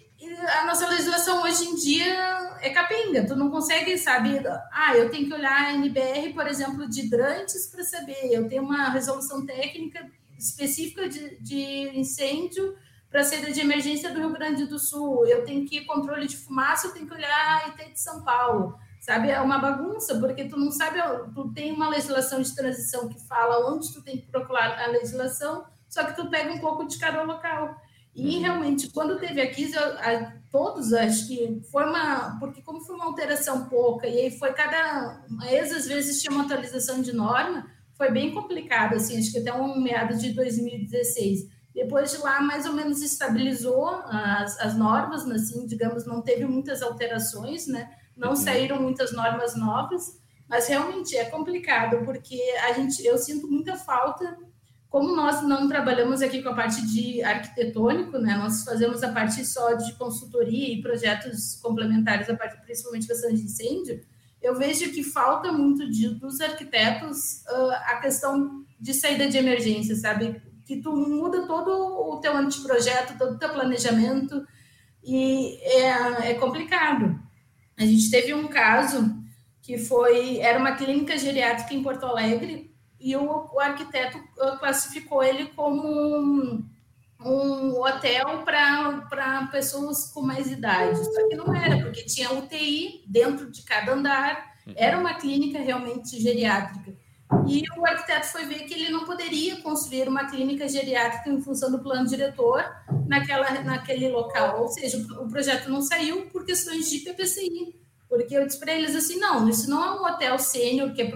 [0.61, 4.41] a nossa legislação hoje em dia é capenga, tu não consegue, sabe,
[4.73, 8.63] ah, eu tenho que olhar a NBR, por exemplo, de hidrantes para saber, eu tenho
[8.63, 10.07] uma resolução técnica
[10.45, 12.77] específica de, de incêndio
[13.11, 15.27] para a saída de emergência do Rio Grande do Sul.
[15.27, 18.23] Eu tenho que ir controle de fumaça, eu tenho que olhar a IT de São
[18.23, 18.79] Paulo.
[19.01, 20.99] Sabe, é uma bagunça, porque tu não sabe,
[21.35, 25.65] tu tem uma legislação de transição que fala onde tu tem que procurar a legislação,
[25.89, 27.81] só que tu pega um pouco de cada local.
[28.15, 28.43] E uhum.
[28.43, 32.37] realmente, quando teve a crise, a, todos acho que foi uma.
[32.39, 35.23] Porque, como foi uma alteração pouca, e aí foi cada.
[35.41, 37.67] Às vezes tinha uma atualização de norma,
[38.01, 41.51] foi bem complicado, assim, acho que até um meado de 2016.
[41.75, 46.81] Depois de lá, mais ou menos estabilizou as, as normas, assim, digamos, não teve muitas
[46.81, 47.91] alterações, né?
[48.17, 48.37] Não uhum.
[48.37, 54.35] saíram muitas normas novas, mas realmente é complicado, porque a gente, eu sinto muita falta
[54.89, 59.45] como nós não trabalhamos aqui com a parte de arquitetônico, né, nós fazemos a parte
[59.45, 64.03] só de consultoria e projetos complementares, a parte principalmente questão de incêndio,
[64.43, 69.95] eu vejo que falta muito de, dos arquitetos uh, a questão de saída de emergência,
[69.95, 70.41] sabe?
[70.65, 74.47] Que tu muda todo o teu anteprojeto, todo o teu planejamento,
[75.05, 77.21] e é, é complicado.
[77.79, 79.15] A gente teve um caso
[79.63, 85.23] que foi, era uma clínica geriátrica em Porto Alegre, e o, o arquiteto uh, classificou
[85.23, 86.65] ele como
[87.25, 90.97] um, hotel para pessoas com mais idade.
[90.97, 96.21] Só que não era, porque tinha UTI dentro de cada andar, era uma clínica realmente
[96.21, 96.95] geriátrica.
[97.47, 101.71] E o arquiteto foi ver que ele não poderia construir uma clínica geriátrica em função
[101.71, 102.65] do plano diretor
[103.07, 104.63] naquela, naquele local.
[104.63, 107.81] Ou seja, o projeto não saiu por questões de PPCI.
[108.09, 111.11] Porque eu disse para eles assim, não, isso não é um hotel sênior que é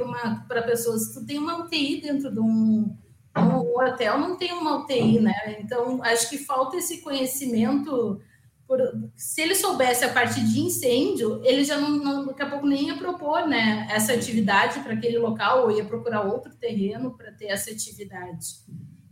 [0.47, 2.97] para pessoas, tu tem uma UTI dentro de um,
[3.37, 5.57] um hotel, não tem uma UTI, né?
[5.59, 8.21] Então, acho que falta esse conhecimento,
[8.67, 8.79] por,
[9.17, 12.87] se ele soubesse a parte de incêndio, ele já não, não, daqui a pouco nem
[12.87, 17.47] ia propor, né, essa atividade para aquele local, ou ia procurar outro terreno para ter
[17.47, 18.47] essa atividade.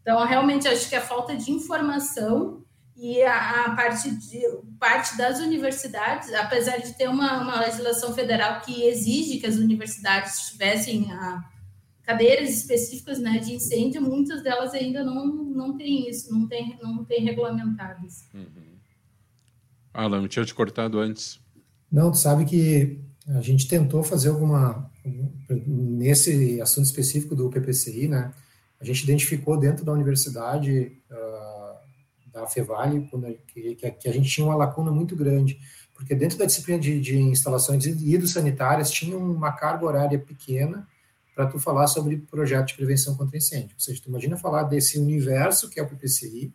[0.00, 2.64] Então, realmente, acho que a falta de informação
[2.96, 4.40] e a, a parte, de,
[4.78, 10.50] parte das universidades, apesar de ter uma, uma legislação federal que exige que as universidades
[10.50, 11.44] tivessem a,
[12.04, 17.04] cadeiras específicas né, de incêndio, muitas delas ainda não, não têm isso, não têm não
[17.04, 18.28] tem regulamentadas.
[18.34, 18.72] Uhum.
[19.94, 21.40] Alan, eu tinha te cortado antes.
[21.90, 24.90] Não, tu sabe que a gente tentou fazer alguma.
[25.66, 28.32] Nesse assunto específico do PPCI, né?
[28.80, 30.98] A gente identificou dentro da universidade.
[31.10, 31.52] Uh,
[32.32, 33.08] da Fevale,
[33.46, 35.60] que, que, a gente tinha uma lacuna muito grande,
[35.94, 40.88] porque dentro da disciplina de, de instalações hidrossanitárias tinha uma carga horária pequena
[41.34, 43.74] para tu falar sobre projeto de prevenção contra incêndio.
[43.74, 46.52] Ou seja, tu imagina falar desse universo que é o PPCI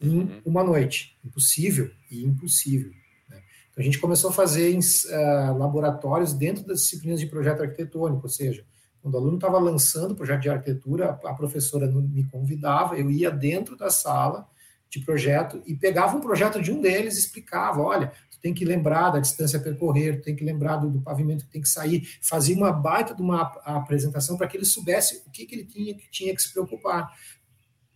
[0.00, 0.40] em uhum.
[0.44, 1.18] uma noite.
[1.24, 2.90] Impossível e impossível.
[3.28, 3.42] Né?
[3.70, 8.30] Então, a gente começou a fazer uh, laboratórios dentro das disciplinas de projeto arquitetônico, ou
[8.30, 8.64] seja,
[9.02, 13.30] quando o aluno estava lançando o projeto de arquitetura, a professora me convidava, eu ia
[13.30, 14.48] dentro da sala
[14.88, 18.12] de projeto e pegava um projeto de um deles e explicava, olha,
[18.44, 21.62] tem que lembrar da distância a percorrer, tem que lembrar do, do pavimento que tem
[21.62, 25.54] que sair, fazia uma baita de uma apresentação para que ele soubesse o que, que
[25.54, 27.10] ele tinha, que tinha que se preocupar.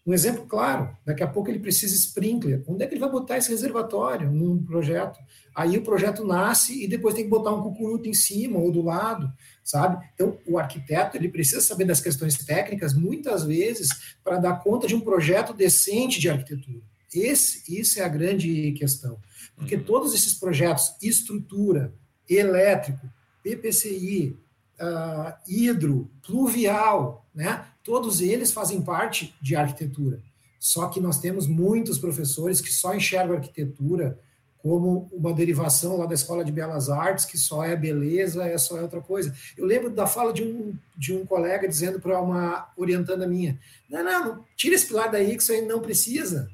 [0.07, 2.65] Um exemplo claro, daqui a pouco ele precisa sprinkler.
[2.67, 5.19] Onde é que ele vai botar esse reservatório num projeto?
[5.55, 8.81] Aí o projeto nasce e depois tem que botar um cucuruto em cima ou do
[8.81, 9.31] lado,
[9.63, 10.03] sabe?
[10.15, 14.95] Então, o arquiteto ele precisa saber das questões técnicas muitas vezes para dar conta de
[14.95, 16.81] um projeto decente de arquitetura.
[17.15, 19.19] Esse, isso é a grande questão.
[19.59, 19.83] Porque uhum.
[19.83, 21.93] todos esses projetos, estrutura,
[22.29, 23.09] elétrico,
[23.43, 24.37] PPCI,
[24.81, 27.67] uh, ah, hidro, pluvial, né?
[27.83, 30.23] todos eles fazem parte de arquitetura.
[30.59, 34.19] Só que nós temos muitos professores que só enxergam arquitetura
[34.59, 38.77] como uma derivação lá da Escola de Belas Artes, que só é beleza, é só
[38.77, 39.35] é outra coisa.
[39.57, 44.03] Eu lembro da fala de um, de um colega dizendo para uma orientanda minha: não,
[44.03, 46.51] não, não, tira esse pilar daí, que isso aí não precisa.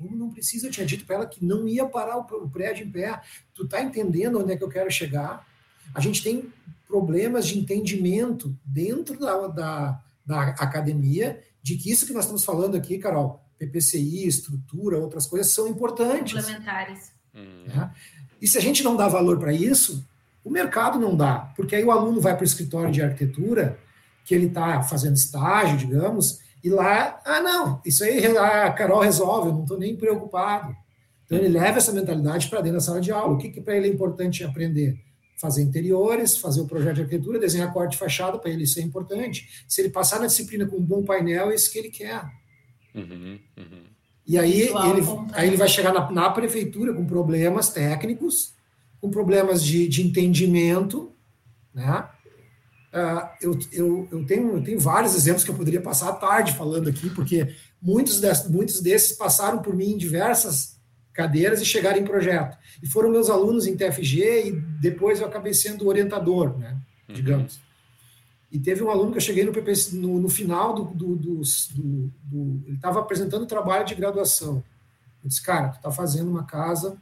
[0.00, 0.66] Não precisa?
[0.66, 3.20] Eu tinha dito para ela que não ia parar o, prédio em pé.
[3.54, 5.46] Tu tá entendendo onde é que eu quero chegar?
[5.94, 6.52] A gente tem
[6.86, 12.76] problemas de entendimento dentro da, da, da academia de que isso que nós estamos falando
[12.76, 16.34] aqui, Carol, PPCI, estrutura, outras coisas, são importantes.
[16.34, 17.12] Complementares.
[17.34, 17.90] É.
[18.40, 20.04] E se a gente não dá valor para isso,
[20.42, 23.78] o mercado não dá, porque aí o aluno vai para o escritório de arquitetura,
[24.24, 29.48] que ele está fazendo estágio, digamos, e lá, ah, não, isso aí a Carol resolve,
[29.48, 30.76] eu não estou nem preocupado.
[31.24, 33.34] Então ele leva essa mentalidade para dentro da sala de aula.
[33.34, 34.98] O que, que para ele é importante aprender?
[35.40, 38.82] Fazer interiores, fazer o projeto de arquitetura, desenhar corte de fachada, para ele isso é
[38.82, 39.64] importante.
[39.66, 42.24] Se ele passar na disciplina com um bom painel, é isso que ele quer.
[42.94, 43.84] Uhum, uhum.
[44.26, 44.72] E aí ele,
[45.32, 48.54] aí ele vai chegar na, na, prefeitura com problemas técnicos,
[49.00, 51.12] com problemas de, de entendimento,
[51.72, 52.08] né?
[52.92, 56.54] Uh, eu, eu, eu, tenho, eu tenho vários exemplos que eu poderia passar a tarde
[56.54, 60.76] falando aqui, porque muitos, des, muitos desses passaram por mim em diversas
[61.12, 62.58] cadeiras e chegaram em projeto.
[62.82, 66.76] E foram meus alunos em TFG e depois eu acabei sendo orientador, né,
[67.08, 67.14] uhum.
[67.14, 67.60] digamos.
[68.50, 71.42] E teve um aluno que eu cheguei no, PP, no, no final do, do, do,
[72.24, 74.64] do Ele estava apresentando o trabalho de graduação.
[75.22, 76.98] Eu disse, cara, tu está fazendo uma casa,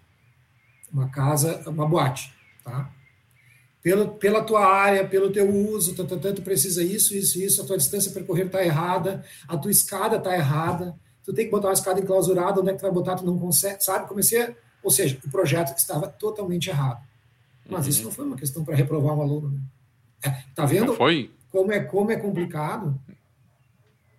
[0.92, 2.92] uma casa, uma boate, tá?
[3.88, 7.78] Pelo, pela tua área, pelo teu uso, tanto, tanto precisa isso, isso, isso, a tua
[7.78, 11.72] distância a percorrer está errada, a tua escada está errada, tu tem que botar uma
[11.72, 14.06] escada enclausurada, onde é que tu vai botar, tu não consegue, sabe?
[14.06, 17.02] Comecei a, ou seja, o projeto estava totalmente errado.
[17.66, 17.88] Mas uhum.
[17.88, 19.60] isso não foi uma questão para reprovar um aluno, né?
[20.22, 20.92] É, tá vendo?
[20.92, 21.30] foi?
[21.50, 22.94] Como é, como é complicado.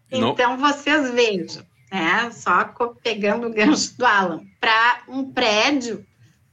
[0.10, 2.32] Então, vocês vejam, né?
[2.32, 6.03] Só pegando o gancho do Alan, para um prédio,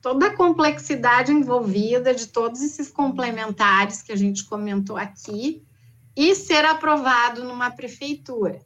[0.07, 5.67] toda a complexidade envolvida de todos esses complementares que a gente comentou aqui
[6.15, 8.61] e ser aprovado numa prefeitura.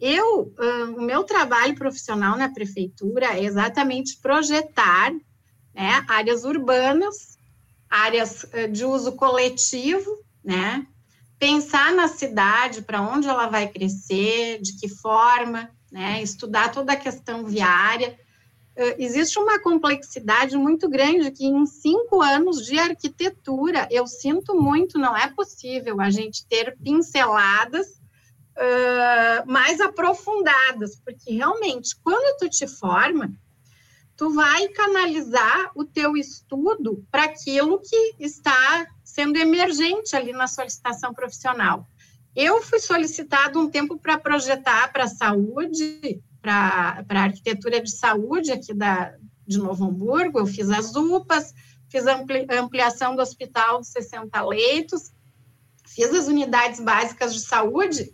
[0.00, 0.54] Eu,
[0.96, 5.10] o meu trabalho profissional na prefeitura é exatamente projetar
[5.74, 7.36] né, áreas urbanas,
[7.90, 10.08] áreas de uso coletivo,
[10.44, 10.86] né?
[11.36, 16.22] Pensar na cidade, para onde ela vai crescer, de que forma, né?
[16.22, 18.16] Estudar toda a questão viária.
[18.98, 25.16] Existe uma complexidade muito grande que em cinco anos de arquitetura, eu sinto muito, não
[25.16, 33.32] é possível a gente ter pinceladas uh, mais aprofundadas, porque realmente, quando tu te forma,
[34.16, 41.12] tu vai canalizar o teu estudo para aquilo que está sendo emergente ali na solicitação
[41.12, 41.86] profissional.
[42.34, 46.22] Eu fui solicitado um tempo para projetar para a saúde,
[47.06, 49.14] para a arquitetura de saúde aqui da,
[49.46, 51.52] de Novo Hamburgo, eu fiz as UPAs,
[51.88, 52.22] fiz a
[52.58, 55.12] ampliação do hospital de 60 leitos,
[55.86, 58.12] fiz as unidades básicas de saúde,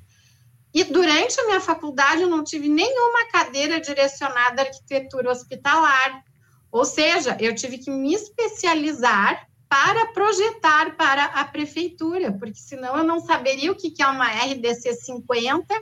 [0.75, 6.25] e durante a minha faculdade eu não tive nenhuma cadeira direcionada à arquitetura hospitalar.
[6.73, 13.05] Ou seja, eu tive que me especializar para projetar para a prefeitura, porque senão eu
[13.05, 15.75] não saberia o que é uma RDC 50,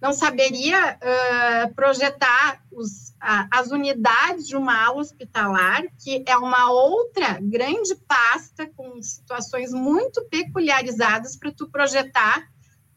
[0.00, 6.70] não saberia uh, projetar os, uh, as unidades de uma ala hospitalar, que é uma
[6.70, 12.46] outra grande pasta com situações muito peculiarizadas para tu projetar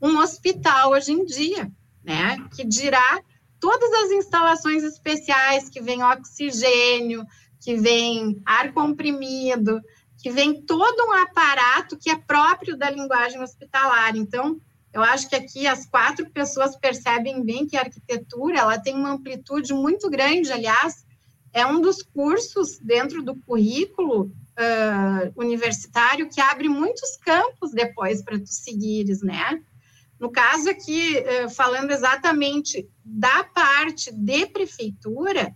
[0.02, 1.72] um hospital hoje em dia,
[2.04, 2.38] né?
[2.56, 3.22] Que dirá
[3.60, 7.26] todas as instalações especiais que vem oxigênio,
[7.62, 9.82] que vem ar comprimido,
[10.18, 14.16] que vem todo um aparato que é próprio da linguagem hospitalar.
[14.16, 14.60] Então,
[14.92, 19.12] eu acho que aqui as quatro pessoas percebem bem que a arquitetura ela tem uma
[19.12, 20.52] amplitude muito grande.
[20.52, 21.06] Aliás,
[21.54, 28.40] é um dos cursos dentro do currículo uh, universitário que abre muitos campos depois para
[28.40, 29.62] tu seguires, né?
[30.20, 35.56] No caso aqui, eh, falando exatamente da parte de prefeitura,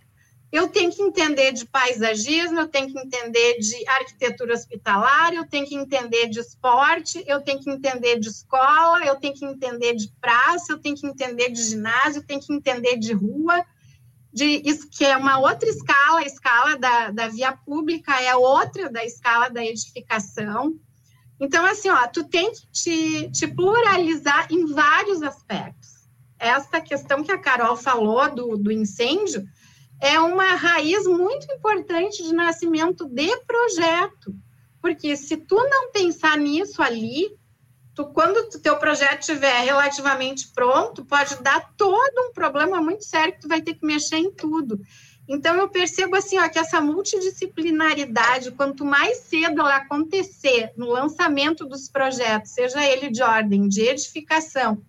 [0.54, 5.66] eu tenho que entender de paisagismo, eu tenho que entender de arquitetura hospitalar, eu tenho
[5.66, 10.12] que entender de esporte, eu tenho que entender de escola, eu tenho que entender de
[10.20, 13.66] praça, eu tenho que entender de ginásio, eu tenho que entender de rua,
[14.32, 14.62] de,
[14.92, 19.48] que é uma outra escala, a escala da, da via pública é outra da escala
[19.48, 20.78] da edificação.
[21.40, 25.94] Então, assim, ó, tu tem que te, te pluralizar em vários aspectos.
[26.38, 29.44] Essa questão que a Carol falou do, do incêndio
[30.04, 34.34] é uma raiz muito importante de nascimento de projeto.
[34.78, 37.34] Porque se tu não pensar nisso ali,
[37.94, 43.32] tu, quando o teu projeto estiver relativamente pronto, pode dar todo um problema muito sério
[43.32, 44.78] que tu vai ter que mexer em tudo.
[45.26, 51.64] Então, eu percebo assim, ó, que essa multidisciplinaridade, quanto mais cedo ela acontecer no lançamento
[51.64, 54.82] dos projetos, seja ele de ordem de edificação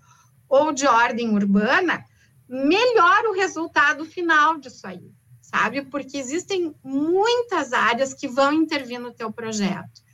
[0.49, 2.03] ou de ordem urbana,
[2.47, 5.83] melhor o resultado final disso aí, sabe?
[5.83, 10.05] Porque existem muitas áreas que vão intervir no teu projeto.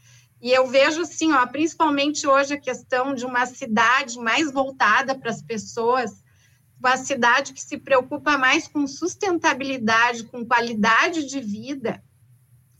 [0.41, 5.29] E eu vejo assim, ó, principalmente hoje a questão de uma cidade mais voltada para
[5.29, 6.23] as pessoas,
[6.79, 12.03] uma cidade que se preocupa mais com sustentabilidade, com qualidade de vida,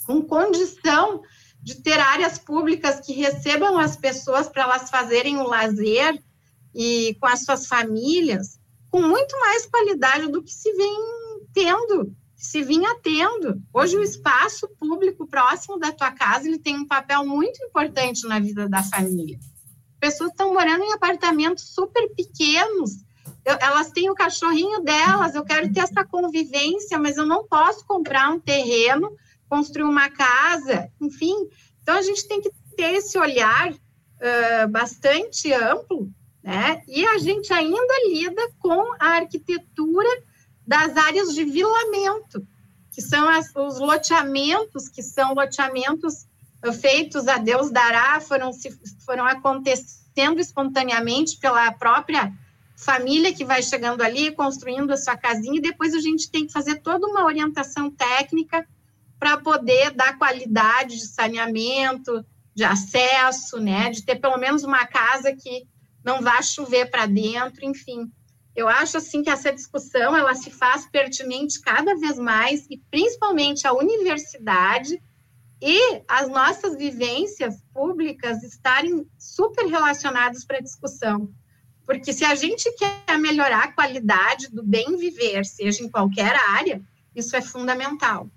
[0.07, 1.21] com condição
[1.61, 6.19] de ter áreas públicas que recebam as pessoas para elas fazerem o lazer
[6.73, 8.59] e com as suas famílias,
[8.91, 10.97] com muito mais qualidade do que se vem
[11.53, 13.61] tendo, se vinha tendo.
[13.73, 18.39] Hoje o espaço público próximo da tua casa ele tem um papel muito importante na
[18.39, 19.39] vida da família.
[19.99, 23.03] Pessoas estão morando em apartamentos super pequenos
[23.45, 27.85] eu, elas têm o cachorrinho delas, eu quero ter essa convivência, mas eu não posso
[27.85, 29.15] comprar um terreno,
[29.49, 31.49] construir uma casa, enfim.
[31.81, 36.09] Então, a gente tem que ter esse olhar uh, bastante amplo,
[36.43, 36.81] né?
[36.87, 40.09] E a gente ainda lida com a arquitetura
[40.65, 42.45] das áreas de vilamento,
[42.91, 46.25] que são as, os loteamentos, que são loteamentos
[46.79, 48.51] feitos a Deus dará, foram,
[49.05, 52.31] foram acontecendo espontaneamente pela própria
[52.75, 56.53] família que vai chegando ali, construindo a sua casinha, e depois a gente tem que
[56.53, 58.67] fazer toda uma orientação técnica
[59.19, 62.25] para poder dar qualidade de saneamento,
[62.55, 65.67] de acesso, né, de ter pelo menos uma casa que
[66.03, 68.11] não vá chover para dentro, enfim.
[68.55, 73.65] Eu acho assim que essa discussão ela se faz pertinente cada vez mais e principalmente
[73.65, 75.01] a universidade
[75.61, 81.31] e as nossas vivências públicas estarem super relacionadas para a discussão.
[81.85, 86.81] Porque se a gente quer melhorar a qualidade do bem viver, seja em qualquer área,
[87.15, 88.29] isso é fundamental.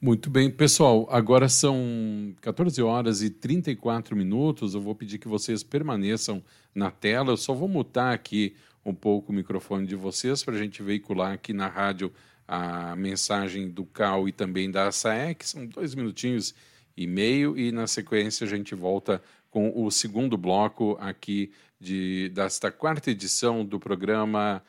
[0.00, 1.08] Muito bem, pessoal.
[1.10, 4.74] Agora são 14 horas e 34 minutos.
[4.74, 6.40] Eu vou pedir que vocês permaneçam
[6.72, 7.32] na tela.
[7.32, 11.32] Eu só vou mutar aqui um pouco o microfone de vocês para a gente veicular
[11.32, 12.12] aqui na rádio
[12.46, 15.44] a mensagem do CAL e também da SAEC.
[15.44, 16.54] São dois minutinhos
[16.96, 19.20] e meio e na sequência a gente volta
[19.50, 24.62] com o segundo bloco aqui de, desta quarta edição do programa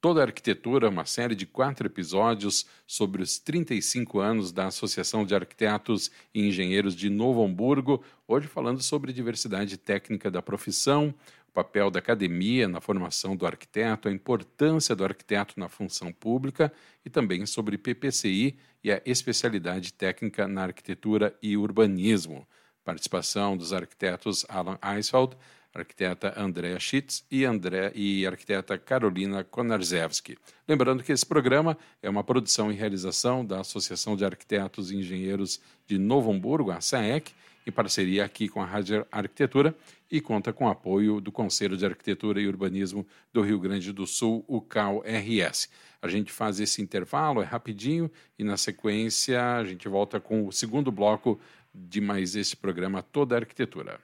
[0.00, 5.34] Toda a Arquitetura, uma série de quatro episódios sobre os 35 anos da Associação de
[5.34, 11.14] Arquitetos e Engenheiros de Novo Hamburgo, hoje falando sobre diversidade técnica da profissão,
[11.46, 16.72] o papel da academia na formação do arquiteto, a importância do arquiteto na função pública
[17.04, 22.48] e também sobre PPCI e a especialidade técnica na arquitetura e urbanismo.
[22.82, 25.36] Participação dos arquitetos Alan Eisfeld,
[25.74, 30.36] arquiteta Andrea Schitz e, André, e arquiteta Carolina Konarzewski.
[30.66, 35.60] Lembrando que esse programa é uma produção e realização da Associação de Arquitetos e Engenheiros
[35.86, 37.32] de Novo Hamburgo, a SAEC,
[37.66, 39.74] em parceria aqui com a Rádio Arquitetura
[40.10, 44.44] e conta com apoio do Conselho de Arquitetura e Urbanismo do Rio Grande do Sul,
[44.48, 45.68] o CAL-RS.
[46.02, 50.52] A gente faz esse intervalo, é rapidinho, e na sequência a gente volta com o
[50.52, 51.38] segundo bloco
[51.72, 54.00] de mais esse programa Toda a Arquitetura.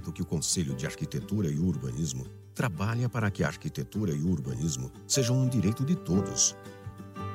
[0.00, 4.90] Que o Conselho de Arquitetura e Urbanismo trabalha para que a arquitetura e o urbanismo
[5.06, 6.54] sejam um direito de todos.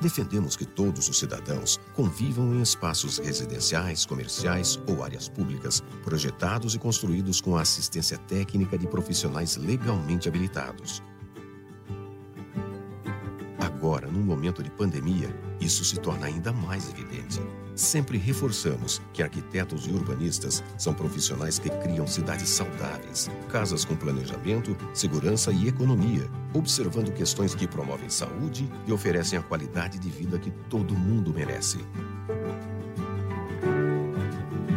[0.02, 6.80] Defendemos que todos os cidadãos convivam em espaços residenciais, comerciais ou áreas públicas projetados e
[6.80, 11.02] construídos com a assistência técnica de profissionais legalmente habilitados.
[13.60, 17.40] Agora, num momento de pandemia, isso se torna ainda mais evidente.
[17.76, 24.78] Sempre reforçamos que arquitetos e urbanistas são profissionais que criam cidades saudáveis, casas com planejamento,
[24.94, 30.52] segurança e economia, observando questões que promovem saúde e oferecem a qualidade de vida que
[30.70, 31.80] todo mundo merece.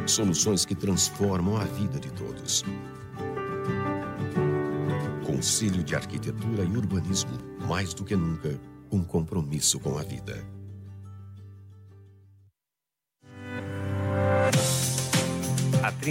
[0.04, 2.64] Soluções que transformam a vida de todos.
[5.24, 7.38] Conselho de Arquitetura e Urbanismo,
[7.68, 8.58] mais do que nunca,
[8.90, 10.57] um compromisso com a vida.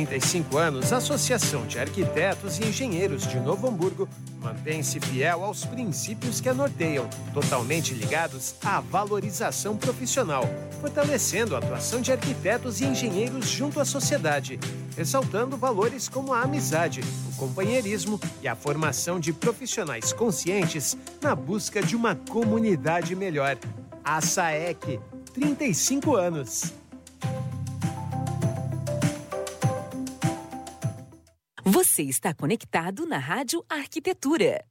[0.06, 4.08] 35 anos, a Associação de Arquitetos e Engenheiros de Novo Hamburgo
[4.40, 10.44] mantém-se fiel aos princípios que a norteiam, totalmente ligados à valorização profissional,
[10.80, 14.60] fortalecendo a atuação de arquitetos e engenheiros junto à sociedade,
[14.96, 21.82] ressaltando valores como a amizade, o companheirismo e a formação de profissionais conscientes na busca
[21.82, 23.58] de uma comunidade melhor.
[24.04, 25.00] A SAEC,
[25.34, 26.72] 35 anos.
[31.78, 34.66] Você está conectado na Rádio Arquitetura.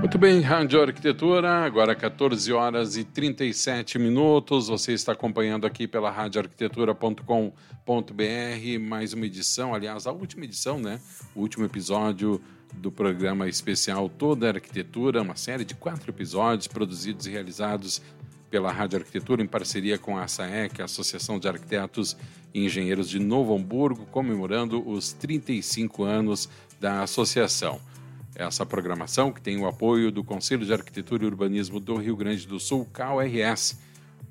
[0.00, 4.68] Muito bem, Rádio Arquitetura, agora 14 horas e 37 minutos.
[4.68, 7.52] Você está acompanhando aqui pela radioarquitetura.com.br
[8.82, 11.00] mais uma edição, aliás, a última edição, né?
[11.34, 12.38] O último episódio
[12.74, 18.02] do programa especial Toda a Arquitetura, uma série de quatro episódios produzidos e realizados
[18.52, 22.14] pela Rádio Arquitetura em parceria com a SAEC, Associação de Arquitetos
[22.52, 27.80] e Engenheiros de Novo Hamburgo, comemorando os 35 anos da associação.
[28.34, 32.46] Essa programação que tem o apoio do Conselho de Arquitetura e Urbanismo do Rio Grande
[32.46, 33.78] do Sul, CAURS,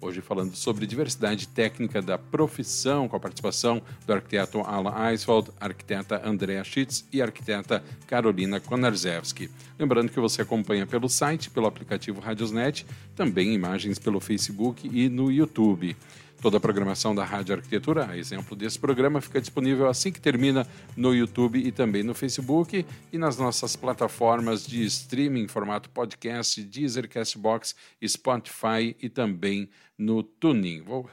[0.04, 6.28] Hoje falando sobre diversidade técnica da profissão, com a participação do arquiteto Alan Eiswald, arquiteta
[6.28, 9.52] Andrea Schitz e arquiteta Carolina Konarzewski.
[9.78, 12.84] Lembrando que você acompanha pelo site, pelo aplicativo Radiosnet,
[13.16, 15.96] também imagens pelo Facebook e no YouTube.
[16.42, 20.66] Toda a programação da Rádio Arquitetura, a exemplo desse programa, fica disponível assim que termina
[20.98, 22.84] no YouTube e também no Facebook
[23.14, 30.82] e nas nossas plataformas de streaming, formato podcast, Deezer, Castbox, Spotify e também no Tuning.
[30.82, 31.08] Vou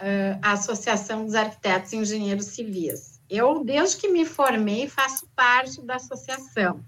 [0.42, 3.22] a Associação dos Arquitetos e Engenheiros Civis.
[3.30, 6.84] Eu, desde que me formei, faço parte da associação.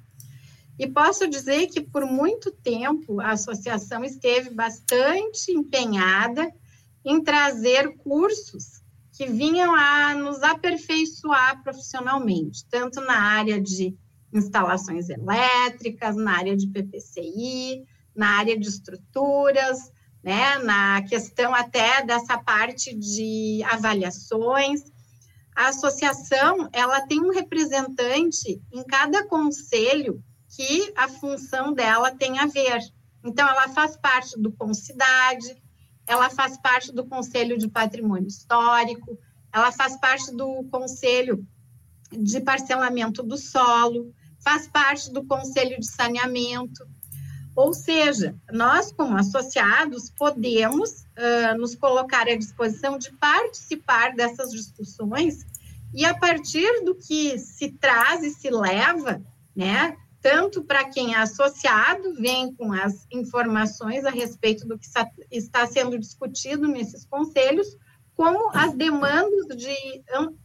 [0.79, 6.51] E posso dizer que por muito tempo a associação esteve bastante empenhada
[7.05, 8.81] em trazer cursos
[9.15, 13.95] que vinham a nos aperfeiçoar profissionalmente, tanto na área de
[14.33, 17.85] instalações elétricas, na área de PPCI,
[18.21, 19.91] na área de estruturas,
[20.23, 24.83] né, na questão até dessa parte de avaliações.
[25.55, 30.23] A associação, ela tem um representante em cada conselho
[30.55, 32.79] que a função dela tem a ver.
[33.23, 35.59] Então, ela faz parte do Concidade,
[36.05, 39.17] ela faz parte do Conselho de Patrimônio Histórico,
[39.51, 41.43] ela faz parte do Conselho
[42.11, 44.13] de Parcelamento do Solo,
[44.43, 46.87] faz parte do Conselho de Saneamento.
[47.55, 55.45] Ou seja, nós, como associados, podemos uh, nos colocar à disposição de participar dessas discussões
[55.93, 59.21] e, a partir do que se traz e se leva,
[59.55, 64.87] né, tanto para quem é associado, vem com as informações a respeito do que
[65.29, 67.75] está sendo discutido nesses conselhos,
[68.15, 70.03] como as demandas de,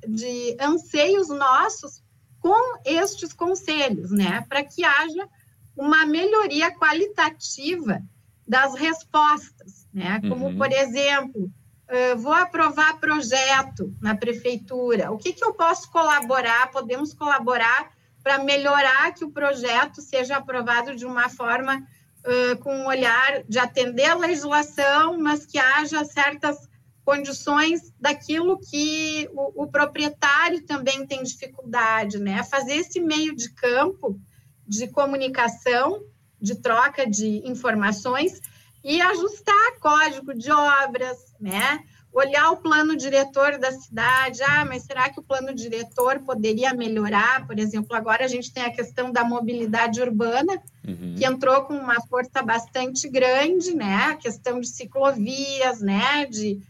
[0.09, 2.03] de anseios nossos
[2.41, 5.29] com estes conselhos, né, para que haja
[5.77, 8.03] uma melhoria qualitativa
[8.47, 10.21] das respostas, né?
[10.29, 10.57] Como, uhum.
[10.57, 16.71] por exemplo, uh, vou aprovar projeto na prefeitura, o que, que eu posso colaborar?
[16.71, 17.91] Podemos colaborar
[18.23, 23.59] para melhorar que o projeto seja aprovado de uma forma uh, com um olhar de
[23.59, 26.69] atender a legislação, mas que haja certas
[27.05, 32.43] condições daquilo que o, o proprietário também tem dificuldade, né?
[32.43, 34.21] Fazer esse meio de campo
[34.67, 36.03] de comunicação,
[36.41, 38.41] de troca de informações
[38.85, 41.81] e ajustar código de obras, né?
[42.13, 47.47] Olhar o plano diretor da cidade, ah, mas será que o plano diretor poderia melhorar?
[47.47, 50.55] Por exemplo, agora a gente tem a questão da mobilidade urbana,
[50.87, 51.15] uhum.
[51.17, 53.97] que entrou com uma força bastante grande, né?
[54.11, 56.25] A questão de ciclovias, né?
[56.27, 56.61] De,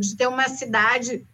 [0.00, 1.24] de ter uma cidade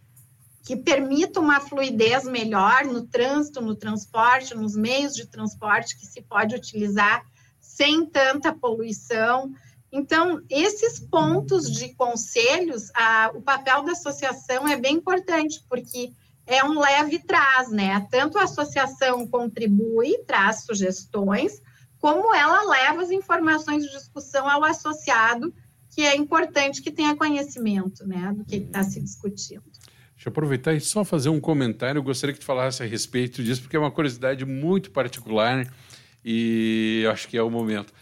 [0.65, 6.23] que permita uma fluidez melhor no trânsito, no transporte, nos meios de transporte que se
[6.23, 7.23] pode utilizar
[7.61, 9.53] sem tanta poluição.
[9.93, 16.13] Então, esses pontos de conselhos, a, o papel da associação é bem importante, porque
[16.47, 18.07] é um leve traz, né?
[18.11, 21.61] Tanto a associação contribui, traz sugestões,
[21.99, 25.55] como ela leva as informações de discussão ao associado,
[25.91, 29.63] que é importante que tenha conhecimento, né, do que está se discutindo.
[30.25, 31.99] Deixa eu aproveitar e só fazer um comentário.
[31.99, 35.71] Eu gostaria que tu falasse a respeito disso, porque é uma curiosidade muito particular
[36.25, 37.93] e acho que é o momento.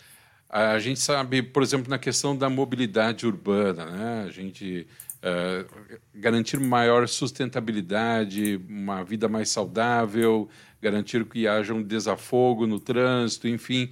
[0.48, 4.24] A gente sabe, por exemplo, na questão da mobilidade urbana, né?
[4.24, 4.86] a gente
[5.18, 10.48] uh, garantir maior sustentabilidade, uma vida mais saudável,
[10.80, 13.90] garantir que haja um desafogo no trânsito, enfim.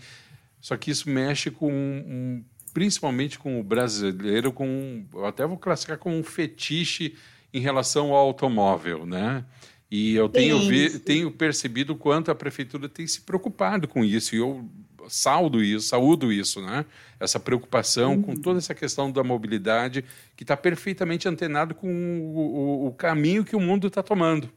[0.61, 6.14] Só que isso mexe com um, principalmente com o brasileiro, com até vou classificar como
[6.14, 7.16] um fetiche
[7.53, 9.44] em relação ao automóvel, né?
[9.90, 14.36] E eu tenho, vi, tenho percebido quanto a prefeitura tem se preocupado com isso.
[14.36, 14.68] E eu
[15.09, 16.84] saldo isso, saúdo isso, né?
[17.18, 18.22] Essa preocupação uhum.
[18.22, 20.05] com toda essa questão da mobilidade
[20.36, 24.48] que está perfeitamente antenado com o, o, o, caminho que o mundo está tomando.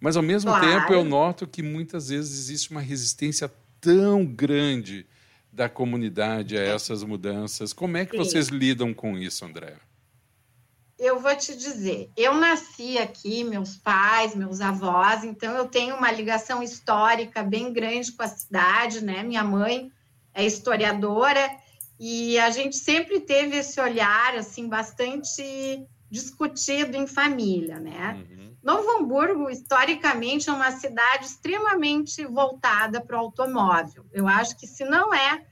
[0.00, 0.66] Mas ao mesmo claro.
[0.66, 3.50] tempo eu noto que muitas vezes existe uma resistência
[3.80, 5.06] tão grande
[5.52, 7.72] da comunidade a essas mudanças.
[7.72, 8.18] Como é que Sim.
[8.18, 9.74] vocês lidam com isso, André?
[11.00, 16.12] Eu vou te dizer, eu nasci aqui, meus pais, meus avós, então eu tenho uma
[16.12, 19.22] ligação histórica bem grande com a cidade, né?
[19.22, 19.90] Minha mãe
[20.34, 21.40] é historiadora
[21.98, 28.22] e a gente sempre teve esse olhar assim bastante discutido em família, né?
[28.30, 28.54] Uhum.
[28.62, 34.04] Novo Hamburgo, historicamente, é uma cidade extremamente voltada para o automóvel.
[34.12, 35.46] Eu acho que, se não é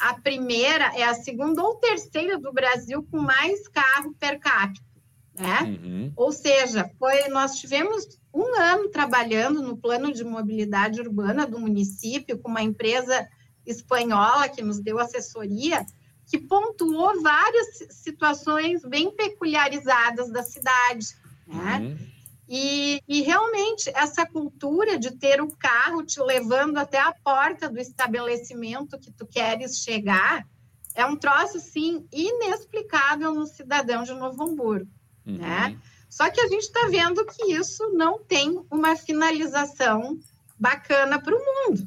[0.00, 4.93] a primeira, é a segunda ou terceira do Brasil com mais carro per capita
[5.38, 5.62] né?
[5.62, 6.12] Uhum.
[6.16, 12.38] Ou seja, foi, nós tivemos um ano trabalhando no plano de mobilidade urbana do município
[12.38, 13.28] com uma empresa
[13.66, 15.84] espanhola que nos deu assessoria,
[16.26, 21.06] que pontuou várias situações bem peculiarizadas da cidade,
[21.46, 21.78] né?
[21.80, 22.14] Uhum.
[22.46, 27.80] E, e, realmente essa cultura de ter o carro te levando até a porta do
[27.80, 30.46] estabelecimento que tu queres chegar
[30.94, 34.90] é um troço, sim, inexplicável no cidadão de Novo Hamburgo.
[35.26, 35.38] Uhum.
[35.38, 35.78] Né?
[36.08, 40.18] Só que a gente está vendo que isso não tem uma finalização
[40.58, 41.84] bacana para o mundo.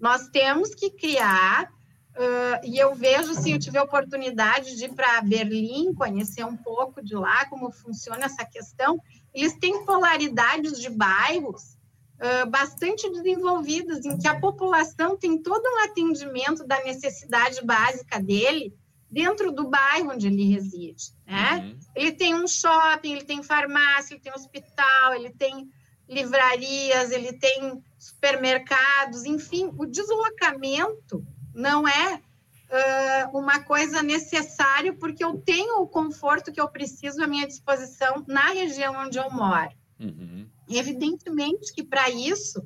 [0.00, 4.94] Nós temos que criar, uh, e eu vejo, assim, eu tive a oportunidade de ir
[4.94, 9.00] para Berlim, conhecer um pouco de lá, como funciona essa questão.
[9.34, 11.76] Eles têm polaridades de bairros
[12.18, 18.74] uh, bastante desenvolvidas, em que a população tem todo um atendimento da necessidade básica dele,
[19.10, 21.56] dentro do bairro onde ele reside, né?
[21.56, 21.78] Uhum.
[21.94, 25.70] Ele tem um shopping, ele tem farmácia, ele tem hospital, ele tem
[26.08, 35.38] livrarias, ele tem supermercados, enfim, o deslocamento não é uh, uma coisa necessária porque eu
[35.38, 39.72] tenho o conforto que eu preciso à minha disposição na região onde eu moro.
[39.98, 40.46] Uhum.
[40.68, 42.64] Evidentemente que para isso,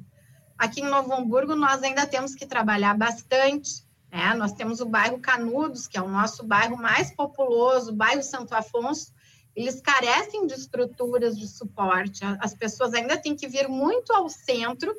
[0.58, 3.81] aqui em Novo Hamburgo, nós ainda temos que trabalhar bastante
[4.12, 4.34] né?
[4.34, 8.54] Nós temos o bairro Canudos, que é o nosso bairro mais populoso, o bairro Santo
[8.54, 9.10] Afonso.
[9.56, 12.20] Eles carecem de estruturas de suporte.
[12.40, 14.94] As pessoas ainda têm que vir muito ao centro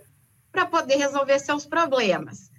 [0.52, 2.52] para poder resolver seus problemas.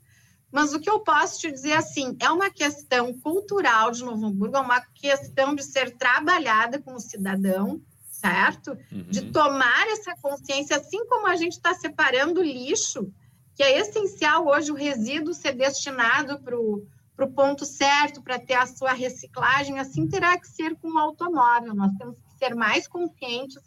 [0.51, 4.57] Mas o que eu posso te dizer assim, é uma questão cultural de Novo Hamburgo,
[4.57, 8.79] é uma questão de ser trabalhada como cidadão, certo?
[8.93, 9.07] Uhum.
[9.11, 13.13] De tomar essa consciência, assim como a gente está separando lixo
[13.55, 18.67] que é essencial hoje o resíduo ser destinado para o ponto certo, para ter a
[18.67, 21.75] sua reciclagem, assim terá que ser com o automóvel.
[21.75, 23.63] Nós temos que ser mais conscientes,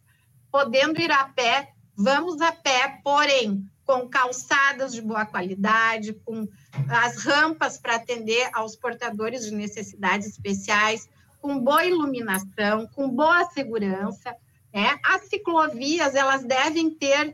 [0.52, 6.46] podendo ir a pé, vamos a pé, porém, com calçadas de boa qualidade, com
[6.90, 11.08] as rampas para atender aos portadores de necessidades especiais,
[11.40, 14.36] com boa iluminação, com boa segurança.
[14.74, 15.00] Né?
[15.06, 17.34] As ciclovias, elas devem ter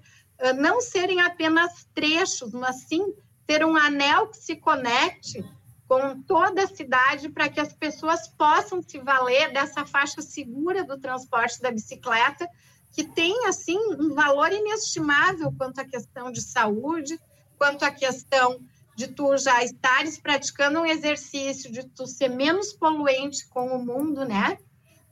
[0.57, 3.13] não serem apenas trechos, mas sim
[3.45, 5.43] ter um anel que se conecte
[5.87, 10.97] com toda a cidade para que as pessoas possam se valer dessa faixa segura do
[10.97, 12.47] transporte da bicicleta,
[12.91, 17.19] que tem assim um valor inestimável quanto à questão de saúde,
[17.57, 18.59] quanto à questão
[18.95, 24.23] de tu já estares praticando um exercício, de tu ser menos poluente com o mundo,
[24.23, 24.57] né?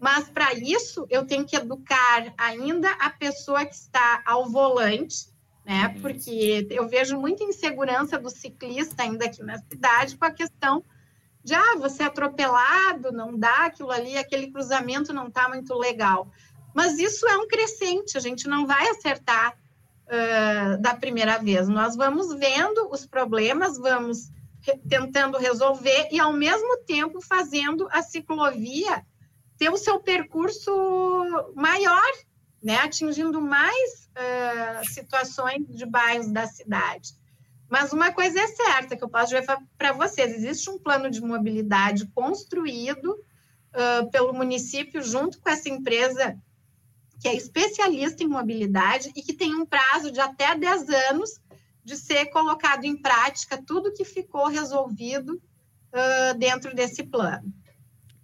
[0.02, 5.28] Mas para isso eu tenho que educar ainda a pessoa que está ao volante,
[5.64, 5.94] né?
[5.94, 6.02] Uhum.
[6.02, 10.84] Porque eu vejo muita insegurança do ciclista ainda aqui na cidade com a questão
[11.44, 16.32] de ah, você é atropelado, não dá aquilo ali, aquele cruzamento não está muito legal.
[16.74, 19.56] Mas isso é um crescente, a gente não vai acertar
[20.08, 21.68] uh, da primeira vez.
[21.68, 24.32] Nós vamos vendo os problemas, vamos
[24.62, 29.06] re tentando resolver e, ao mesmo tempo, fazendo a ciclovia
[29.62, 30.72] ter o seu percurso
[31.54, 32.12] maior,
[32.64, 37.14] né, atingindo mais uh, situações de bairros da cidade.
[37.70, 39.46] Mas uma coisa é certa que eu posso dizer
[39.78, 46.36] para vocês: existe um plano de mobilidade construído uh, pelo município junto com essa empresa
[47.20, 51.40] que é especialista em mobilidade e que tem um prazo de até 10 anos
[51.84, 57.54] de ser colocado em prática tudo que ficou resolvido uh, dentro desse plano.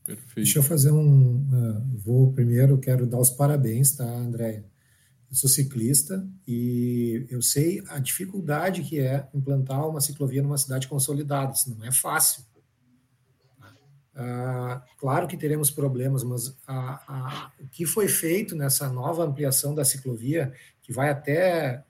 [0.07, 0.35] Perfeito.
[0.35, 1.35] Deixa eu fazer um.
[1.35, 4.63] Uh, vou primeiro, quero dar os parabéns, tá, Andréia?
[5.29, 10.87] Eu sou ciclista e eu sei a dificuldade que é implantar uma ciclovia numa cidade
[10.87, 11.51] consolidada.
[11.51, 12.45] Isso não é fácil.
[14.15, 19.75] Uh, claro que teremos problemas, mas a, a, o que foi feito nessa nova ampliação
[19.75, 21.83] da ciclovia, que vai até,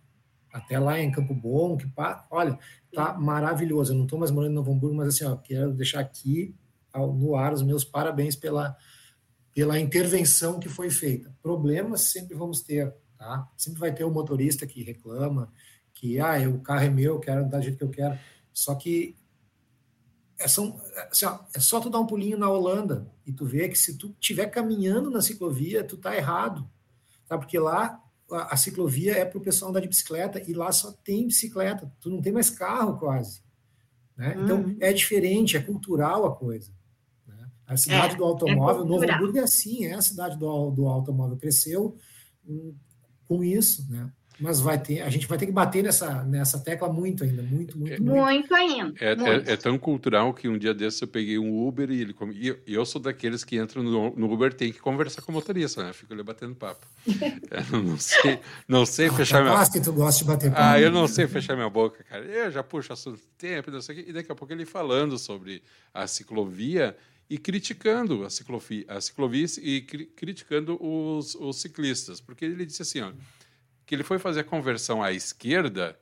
[0.51, 1.87] até lá em Campo Bom, que
[2.31, 2.57] olha,
[2.91, 3.93] tá maravilhoso.
[3.93, 6.55] Eu não estou mais morando em Novo Hamburgo, mas assim, ó, quero deixar aqui
[6.99, 8.75] no ar os meus parabéns pela,
[9.53, 11.35] pela intervenção que foi feita.
[11.41, 13.47] Problemas sempre vamos ter, tá?
[13.57, 15.51] Sempre vai ter o motorista que reclama,
[15.93, 18.17] que ah, o carro é meu, quero andar do jeito que eu quero.
[18.53, 19.15] Só que
[20.39, 20.79] é, são,
[21.11, 23.97] assim, ó, é só tu dar um pulinho na Holanda e tu vê que se
[23.97, 26.69] tu estiver caminhando na ciclovia, tu tá errado.
[27.27, 27.37] Tá?
[27.37, 30.91] Porque lá a, a ciclovia é para o pessoal andar de bicicleta e lá só
[30.91, 33.41] tem bicicleta, tu não tem mais carro quase.
[34.15, 34.35] Né?
[34.43, 34.77] Então uhum.
[34.79, 36.71] é diferente, é cultural a coisa.
[37.67, 40.87] A cidade é, do automóvel, é Novo Hamburgo é assim, é a cidade do, do
[40.87, 41.97] automóvel, cresceu
[42.47, 42.73] hum,
[43.27, 44.09] com isso, né?
[44.39, 47.77] mas vai ter, a gente vai ter que bater nessa, nessa tecla muito ainda, muito,
[47.77, 48.03] muito, muito.
[48.03, 48.93] Muito ainda.
[48.99, 49.49] É, muito.
[49.49, 52.47] É, é, tão cultural que um dia desses eu peguei um Uber e ele e
[52.47, 55.83] eu, eu sou daqueles que entram no, no, Uber tem que conversar com o motorista,
[55.83, 55.91] né?
[55.91, 56.85] Fico ali batendo papo.
[57.07, 59.71] eu não sei, não sei ah, fechar minha boca.
[59.71, 60.61] que tu gosta de bater papo.
[60.63, 62.23] Ah, eu não sei fechar minha boca, cara.
[62.23, 65.17] Eu já puxo assunto tempo, não sei o quê, e daqui a pouco ele falando
[65.17, 66.95] sobre a ciclovia
[67.29, 72.81] e criticando a ciclovia, a ciclovia e cri, criticando os, os ciclistas, porque ele disse
[72.81, 73.11] assim, ó,
[73.85, 75.97] que ele foi fazer a conversão à esquerda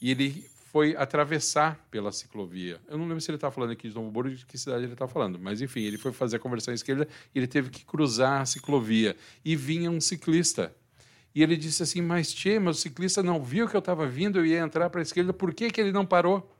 [0.00, 2.80] e ele foi atravessar pela ciclovia.
[2.88, 4.94] Eu não lembro se ele estava falando aqui de Novo Hamburgo, de que cidade ele
[4.94, 7.84] estava falando, mas enfim, ele foi fazer a conversão à esquerda e ele teve que
[7.84, 9.14] cruzar a ciclovia
[9.44, 10.74] e vinha um ciclista.
[11.34, 14.38] E ele disse assim: Mas, Tchê, mas o ciclista não viu que eu estava vindo,
[14.38, 16.54] eu ia entrar para a esquerda, por que, que ele não parou?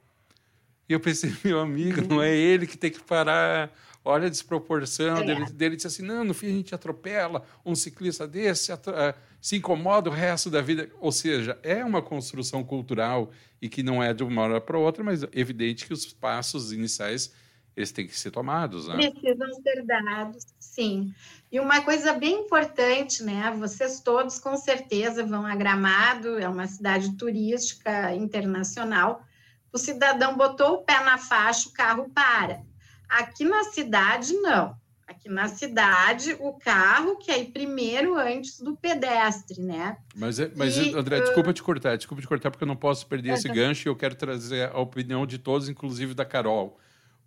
[0.89, 3.71] E eu pensei: Meu amigo, não é ele que tem que parar
[4.05, 5.25] olha a desproporção é.
[5.25, 9.57] dele, dele disse assim, não, no fim a gente atropela um ciclista desse, eh, se
[9.57, 10.89] incomoda o resto da vida.
[11.01, 13.31] Ou seja, é uma construção cultural
[13.61, 16.73] e que não é de uma hora para outra, mas é evidente que os passos
[16.73, 17.33] iniciais
[17.77, 19.11] eles têm que ser tomados, né?
[19.11, 21.15] Precisam ser dados, sim.
[21.51, 23.51] E uma coisa bem importante, né?
[23.59, 29.25] Vocês todos com certeza vão a Gramado, é uma cidade turística internacional.
[29.73, 32.63] O cidadão botou o pé na faixa, o carro para.
[33.09, 34.77] Aqui na cidade, não.
[35.07, 39.99] Aqui na cidade, o carro que é primeiro antes do pedestre, né?
[40.15, 41.23] Mas, é, mas e, André, uh...
[41.23, 43.97] desculpa te cortar, desculpa te cortar, porque eu não posso perder esse gancho e eu
[43.97, 46.79] quero trazer a opinião de todos, inclusive da Carol.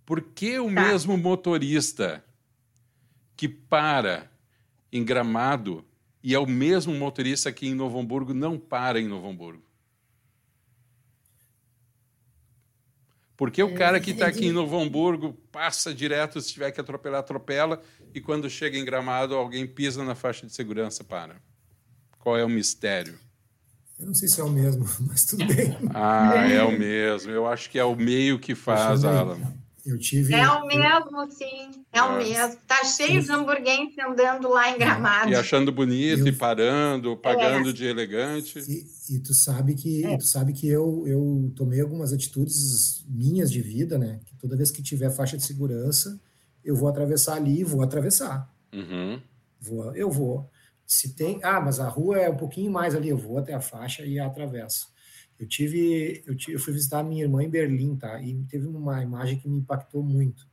[0.06, 0.82] Por que o tá.
[0.82, 2.24] mesmo motorista
[3.36, 4.32] que para
[4.92, 5.86] em Gramado
[6.24, 9.64] e é o mesmo motorista que em Novo Hamburgo não para em Novo Hamburgo?
[13.38, 17.20] Porque o cara que está aqui em Novo Hamburgo passa direto, se tiver que atropelar,
[17.20, 17.82] atropela,
[18.14, 21.36] e quando chega em Gramado, alguém pisa na faixa de segurança para.
[22.20, 23.20] Qual é o mistério?
[24.00, 25.78] Eu não sei se é o mesmo, mas tudo bem.
[25.94, 27.32] Ah, é o mesmo.
[27.32, 29.38] Eu acho que é o meio que faz, Alan.
[29.86, 30.34] Eu tive.
[30.34, 31.86] É o mesmo, sim.
[31.94, 32.58] É o mesmo.
[32.68, 35.30] Tá cheio de hamburguenses andando lá em Gramado.
[35.30, 36.28] E achando bonito, eu...
[36.28, 37.74] e parando, pagando é.
[37.74, 38.58] de elegante.
[38.68, 40.18] E, e, tu sabe que, é.
[40.18, 44.20] tu sabe que eu, eu tomei algumas atitudes minhas de vida, né?
[44.26, 46.20] Que toda vez que tiver faixa de segurança,
[46.64, 48.52] eu vou atravessar ali, vou atravessar.
[48.74, 49.22] Uhum.
[49.62, 50.50] Vou, eu vou.
[50.88, 51.40] Se tem.
[51.44, 54.20] Ah, mas a rua é um pouquinho mais ali, eu vou até a faixa e
[54.20, 54.88] atravesso.
[55.40, 58.22] Eu tive, eu tive, eu fui visitar a minha irmã em Berlim, tá?
[58.22, 60.48] E teve uma imagem que me impactou muito.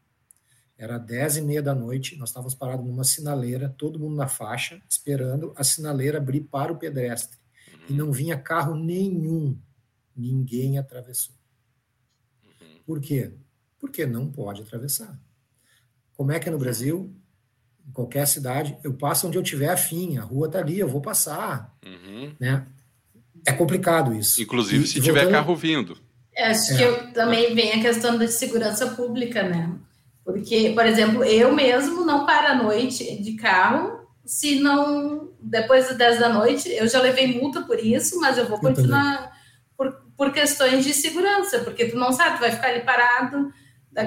[0.77, 4.83] Era dez e meia da noite, nós estávamos parados numa sinaleira, todo mundo na faixa,
[4.89, 7.39] esperando a sinaleira abrir para o pedestre.
[7.89, 9.57] E não vinha carro nenhum.
[10.17, 11.35] Ninguém atravessou.
[12.85, 13.33] Por quê?
[13.79, 15.21] Porque não pode atravessar.
[16.15, 17.15] Como é que é no Brasil?
[17.87, 21.01] Em qualquer cidade, eu passo onde eu tiver afim, a rua está ali, eu vou
[21.01, 21.77] passar.
[21.85, 22.35] Uhum.
[22.39, 22.67] Né?
[23.47, 24.43] É complicado isso.
[24.43, 25.97] Inclusive, e, se tiver carro vindo.
[26.35, 26.77] É, acho é.
[26.77, 29.71] que eu, também vem a questão da segurança pública, né?
[30.25, 35.31] Porque, por exemplo, eu mesmo não paro à noite de carro se não.
[35.41, 39.33] Depois das 10 da noite, eu já levei multa por isso, mas eu vou continuar
[39.77, 43.53] por, por questões de segurança, porque tu não sabe, tu vai ficar ali parado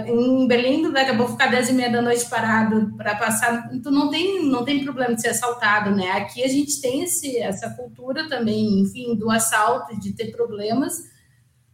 [0.08, 3.92] em Berlim, daqui a pouco ficar 10 e meia da noite parado para passar, então
[3.92, 6.12] não tem, não tem problema de ser assaltado, né?
[6.14, 10.94] Aqui a gente tem esse, essa cultura também, enfim, do assalto, de ter problemas,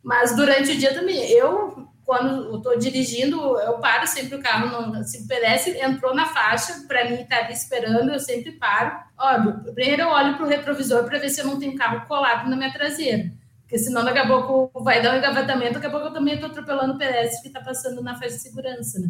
[0.04, 5.04] mas durante o dia também, eu, quando estou dirigindo, eu paro sempre o carro, não,
[5.04, 8.98] se o entrou na faixa, para mim estar tá ali esperando, eu sempre paro.
[9.18, 12.50] Ó, primeiro eu olho para o retrovisor para ver se eu não tenho carro colado
[12.50, 13.32] na minha traseira
[13.72, 16.50] porque senão daqui a pouco vai dar um engavetamento, daqui a pouco eu também estou
[16.50, 19.10] atropelando o pedestre que está passando na faixa de segurança, né?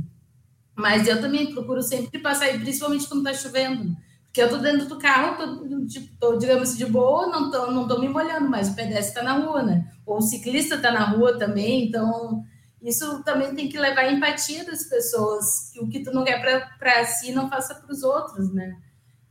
[0.75, 3.97] Mas eu também procuro sempre passar, principalmente quando está chovendo.
[4.25, 7.97] Porque eu estou dentro do carro, tô, tipo, digamos de boa, não estou não tô
[7.99, 9.91] me molhando, mas o pedestre está na rua, né?
[10.05, 12.43] Ou o ciclista está na rua também, então
[12.83, 16.39] isso também tem que levar a empatia das pessoas, que o que tu não quer
[16.77, 18.77] para si, não faça para os outros, né?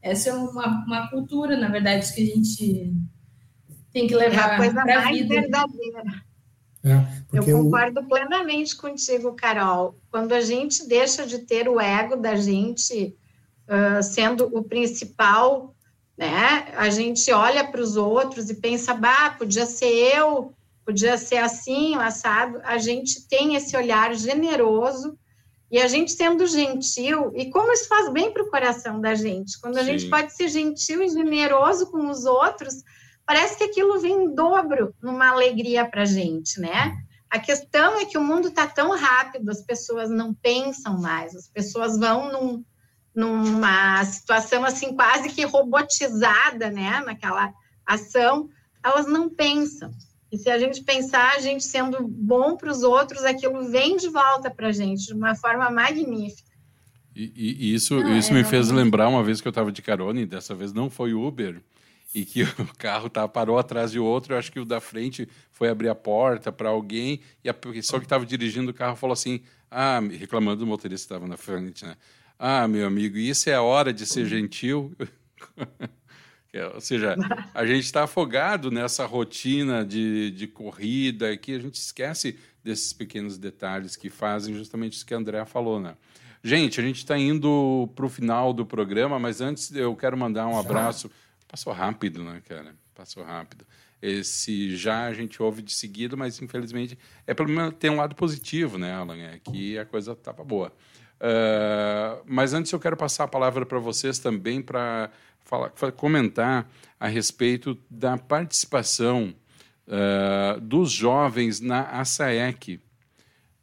[0.02, 2.92] Essa é uma, uma cultura, na verdade, que a gente
[3.92, 5.34] tem que levar é a coisa mais vida.
[5.40, 6.02] verdadeira.
[6.82, 9.98] É, eu concordo plenamente contigo, Carol.
[10.10, 13.14] Quando a gente deixa de ter o ego da gente
[13.68, 15.74] uh, sendo o principal,
[16.16, 16.72] né?
[16.76, 21.94] A gente olha para os outros e pensa, bah, podia ser eu, podia ser assim,
[21.96, 22.60] assado.
[22.64, 25.18] A gente tem esse olhar generoso
[25.70, 29.58] e a gente sendo gentil, e como isso faz bem para o coração da gente,
[29.60, 29.98] quando a Sim.
[29.98, 32.82] gente pode ser gentil e generoso com os outros,
[33.30, 36.96] parece que aquilo vem em dobro numa alegria para a gente, né?
[37.30, 41.46] A questão é que o mundo está tão rápido, as pessoas não pensam mais, as
[41.46, 42.64] pessoas vão num,
[43.14, 47.04] numa situação assim quase que robotizada, né?
[47.06, 47.54] Naquela
[47.86, 48.48] ação,
[48.84, 49.92] elas não pensam.
[50.32, 54.08] E se a gente pensar, a gente sendo bom para os outros, aquilo vem de
[54.08, 56.50] volta para a gente de uma forma magnífica.
[57.14, 60.20] E, e isso, isso é me fez lembrar uma vez que eu estava de carona,
[60.20, 61.62] e dessa vez não foi Uber,
[62.14, 64.34] e que o carro tá, parou atrás de outro.
[64.34, 68.00] Eu acho que o da frente foi abrir a porta para alguém, e a pessoa
[68.00, 69.40] que estava dirigindo o carro falou assim:
[69.70, 71.96] ah, reclamando do motorista que estava na frente, né?
[72.38, 74.94] Ah, meu amigo, isso é a hora de ser gentil.
[76.52, 77.16] É, ou seja,
[77.54, 83.38] a gente está afogado nessa rotina de, de corrida que a gente esquece desses pequenos
[83.38, 85.94] detalhes que fazem justamente isso que a Andrea falou, né?
[86.42, 90.48] Gente, a gente está indo para o final do programa, mas antes eu quero mandar
[90.48, 91.08] um abraço.
[91.50, 92.76] Passou rápido, né, cara?
[92.94, 93.66] Passou rápido.
[94.00, 96.96] Esse já a gente ouve de seguida, mas infelizmente
[97.26, 99.18] é pelo menos tem um lado positivo, né, Alan?
[99.18, 100.72] É que a coisa estava boa.
[101.20, 105.10] Uh, mas antes eu quero passar a palavra para vocês também para
[105.96, 109.34] comentar a respeito da participação
[109.88, 112.80] uh, dos jovens na ASAEC.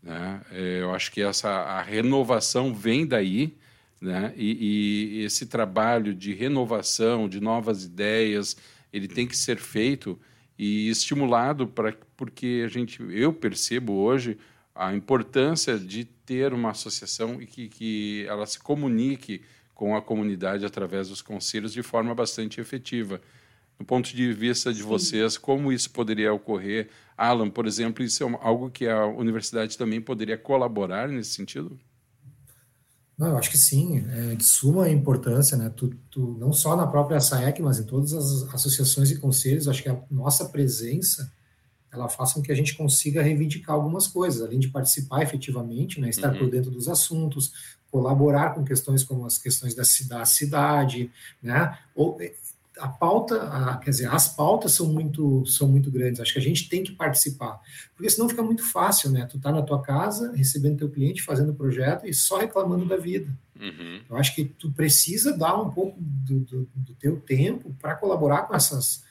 [0.03, 0.41] Né?
[0.51, 3.57] É, eu acho que essa a renovação vem daí,
[3.99, 4.33] né?
[4.35, 8.55] E, e, esse trabalho de renovação, de novas ideias,
[8.93, 10.19] ele tem que ser feito
[10.57, 14.37] e estimulado para porque a gente, eu percebo hoje
[14.73, 19.41] a importância de ter uma associação e que, que ela se comunique
[19.73, 23.21] com a comunidade através dos conselhos de forma bastante efetiva.
[23.77, 24.87] Do ponto de vista de Sim.
[24.87, 26.89] vocês, como isso poderia ocorrer?
[27.15, 31.79] Alan, por exemplo, isso é algo que a universidade também poderia colaborar nesse sentido?
[33.17, 35.71] Não, eu acho que sim, é de suma importância, né?
[35.75, 39.81] Tu, tu, não só na própria SAEC, mas em todas as associações e conselhos, acho
[39.81, 41.31] que a nossa presença
[41.91, 46.09] ela faça com que a gente consiga reivindicar algumas coisas, além de participar efetivamente, né,
[46.09, 46.39] estar uhum.
[46.39, 47.53] por dentro dos assuntos,
[47.89, 51.11] colaborar com questões como as questões da, da cidade,
[51.41, 51.77] né?
[51.95, 52.19] Ou,
[52.79, 56.19] a pauta, a, quer dizer, as pautas são muito, são muito grandes.
[56.19, 57.59] Acho que a gente tem que participar,
[57.95, 59.25] porque senão fica muito fácil, né?
[59.25, 62.97] Tu tá na tua casa, recebendo teu cliente, fazendo o projeto e só reclamando da
[62.97, 63.27] vida.
[63.59, 64.01] Uhum.
[64.09, 68.43] Eu acho que tu precisa dar um pouco do, do, do teu tempo para colaborar
[68.43, 69.03] com essas,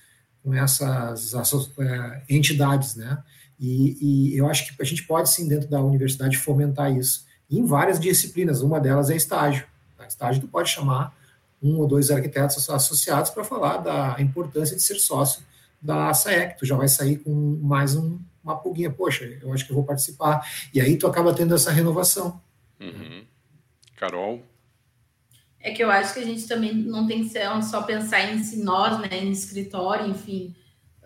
[0.43, 3.23] com essas, essas é, entidades, né?
[3.59, 7.65] E, e eu acho que a gente pode sim dentro da universidade fomentar isso em
[7.65, 8.61] várias disciplinas.
[8.61, 9.67] Uma delas é estágio.
[9.97, 10.07] Tá?
[10.07, 11.17] Estágio tu pode chamar
[11.63, 15.43] um ou dois arquitetos associados para falar da importância de ser sócio
[15.81, 16.59] da SAEC.
[16.59, 17.31] Tu já vai sair com
[17.63, 18.91] mais um, uma pulguinha.
[18.91, 20.47] Poxa, eu acho que eu vou participar.
[20.73, 22.41] E aí tu acaba tendo essa renovação.
[22.81, 23.25] Uhum.
[23.97, 24.43] Carol?
[25.61, 28.43] É que eu acho que a gente também não tem que ser só pensar em
[28.43, 30.55] si, nós, né, em escritório, enfim,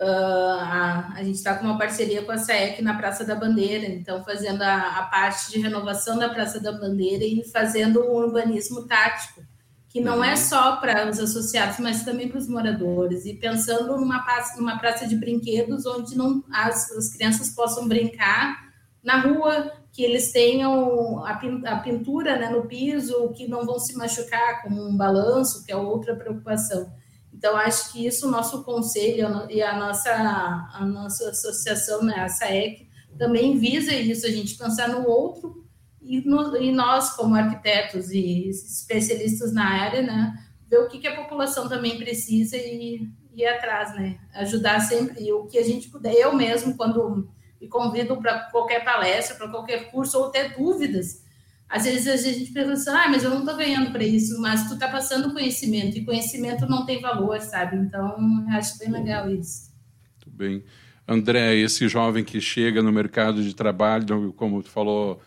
[0.01, 3.85] Uh, a, a, gente está com uma parceria com a SAEC na Praça da Bandeira,
[3.85, 8.87] então fazendo a, a, parte de renovação da Praça da Bandeira e fazendo um urbanismo
[8.87, 9.43] tático,
[9.91, 10.37] que não é uhum.
[10.37, 14.25] só para os associados, mas também para os moradores, e pensando numa,
[14.57, 18.71] numa praça de brinquedos onde não, as, as crianças possam brincar
[19.03, 23.97] na rua, que eles tenham a, a pintura né, no piso, que não vão se
[23.97, 26.93] machucar com um balanço, que é outra preocupação.
[27.35, 32.29] Então, acho que isso, o nosso conselho e a nossa, a nossa associação, né, a
[32.29, 32.89] SAEC,
[33.19, 35.69] também visa isso, a gente pensar no outro
[36.03, 40.35] e, no, e nós, como arquitetos e especialistas na área, né,
[40.69, 45.33] ver o que, que a população também precisa e ir atrás, né, ajudar sempre, e
[45.33, 46.15] o que a gente puder.
[46.15, 47.29] Eu mesmo, quando
[47.61, 51.25] me convido para qualquer palestra, para qualquer curso, ou ter dúvidas,
[51.69, 54.67] às vezes a gente pensa assim, ah, mas eu não estou ganhando para isso, mas
[54.67, 57.77] tu está passando conhecimento, e conhecimento não tem valor, sabe?
[57.77, 58.17] Então,
[58.51, 59.71] acho bem legal isso.
[60.17, 60.65] Muito bem.
[61.07, 65.21] André, esse jovem que chega no mercado de trabalho, como tu falou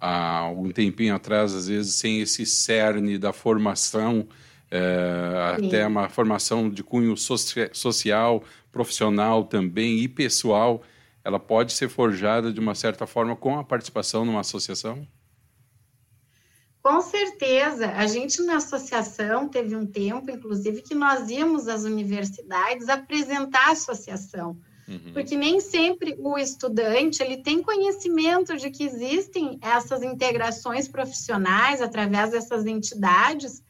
[0.00, 4.26] há algum tempinho atrás, às vezes sem esse cerne da formação,
[4.70, 8.42] é, até uma formação de cunho social,
[8.72, 10.82] profissional também e pessoal,
[11.24, 15.06] ela pode ser forjada de uma certa forma com a participação numa associação?
[16.82, 22.88] Com certeza, a gente na associação teve um tempo, inclusive, que nós íamos às universidades
[22.88, 24.58] apresentar a associação,
[24.90, 25.12] Uhum.
[25.12, 32.32] Porque nem sempre o estudante ele tem conhecimento de que existem essas integrações profissionais através
[32.32, 33.62] dessas entidades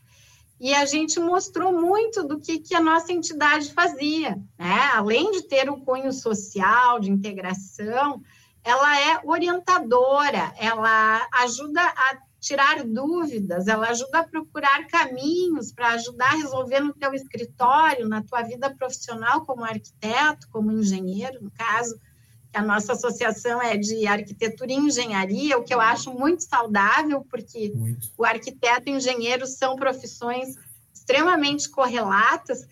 [0.59, 4.91] e a gente mostrou muito do que, que a nossa entidade fazia, né?
[4.95, 8.23] Além de ter o cunho social, de integração,
[8.63, 16.33] ela é orientadora, ela ajuda a tirar dúvidas, ela ajuda a procurar caminhos para ajudar
[16.33, 22.01] a resolver no teu escritório, na tua vida profissional como arquiteto, como engenheiro, no caso,
[22.51, 27.25] que a nossa associação é de arquitetura e engenharia, o que eu acho muito saudável,
[27.31, 28.09] porque muito.
[28.17, 30.57] o arquiteto e o engenheiro são profissões
[30.93, 32.67] extremamente correlatas,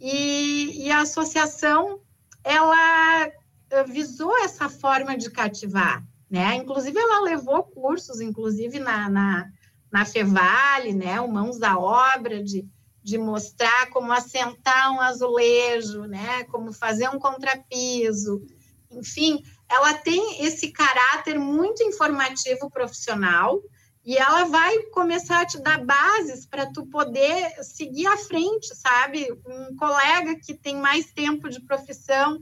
[0.00, 2.00] e, e a associação,
[2.42, 3.30] ela
[3.70, 6.54] eh, visou essa forma de cativar, né?
[6.54, 9.50] Inclusive, ela levou cursos, inclusive na, na,
[9.90, 11.20] na Fevale, né?
[11.20, 12.66] O Mãos da Obra, de,
[13.02, 16.44] de mostrar como assentar um azulejo, né?
[16.44, 18.42] Como fazer um contrapiso,
[18.90, 23.62] enfim, ela tem esse caráter muito informativo profissional
[24.04, 29.28] e ela vai começar a te dar bases para tu poder seguir à frente, sabe?
[29.46, 32.40] Um colega que tem mais tempo de profissão,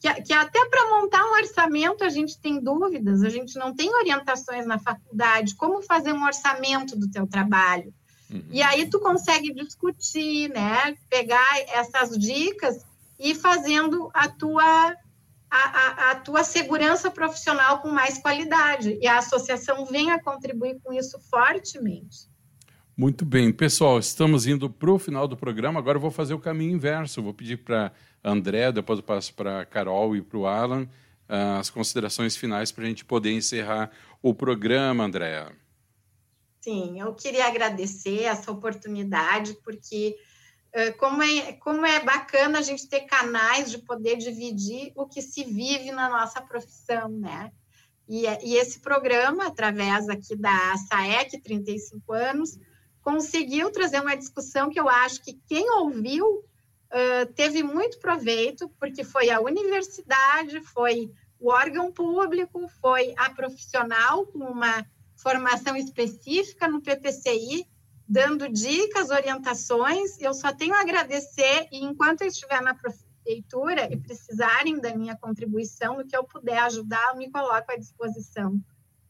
[0.00, 3.92] que, que até para montar um orçamento a gente tem dúvidas, a gente não tem
[3.94, 7.92] orientações na faculdade, como fazer um orçamento do teu trabalho.
[8.30, 8.44] Uhum.
[8.50, 10.96] E aí tu consegue discutir, né?
[11.08, 12.84] Pegar essas dicas
[13.18, 14.94] e fazendo a tua
[15.50, 18.98] a, a, a, tua segurança profissional com mais qualidade.
[19.00, 22.28] E a associação vem a contribuir com isso fortemente.
[22.94, 25.78] Muito bem, pessoal, estamos indo para o final do programa.
[25.78, 27.22] Agora eu vou fazer o caminho inverso.
[27.22, 27.92] vou pedir para
[28.22, 30.84] André, depois eu passo para a Carol e para o Alan
[31.28, 33.90] uh, as considerações finais para a gente poder encerrar
[34.22, 35.50] o programa, André.
[36.60, 40.16] Sim, eu queria agradecer essa oportunidade, porque
[40.98, 45.42] como é, como é bacana a gente ter canais de poder dividir o que se
[45.42, 47.50] vive na nossa profissão, né?
[48.08, 52.58] E, e esse programa, através aqui da SAEC, 35 anos,
[53.02, 56.42] conseguiu trazer uma discussão que eu acho que quem ouviu
[56.92, 64.26] uh, teve muito proveito, porque foi a universidade, foi o órgão público, foi a profissional
[64.26, 64.84] com uma
[65.16, 67.66] formação específica no PPCI,
[68.08, 70.20] dando dicas, orientações.
[70.20, 75.16] Eu só tenho a agradecer e enquanto eu estiver na prefeitura e precisarem da minha
[75.16, 78.60] contribuição, no que eu puder ajudar, eu me coloco à disposição.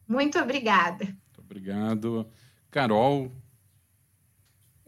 [0.07, 1.05] Muito obrigada.
[1.05, 2.29] Muito obrigado.
[2.69, 3.31] Carol.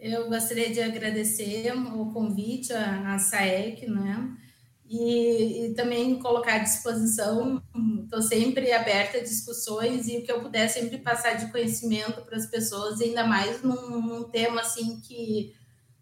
[0.01, 4.35] Eu gostaria de agradecer o convite à, SAEC, né?
[4.91, 7.63] e, e, também colocar à disposição,
[8.03, 12.35] estou sempre aberta a discussões e o que eu puder sempre passar de conhecimento para
[12.35, 15.53] as pessoas, ainda mais num, num tema assim que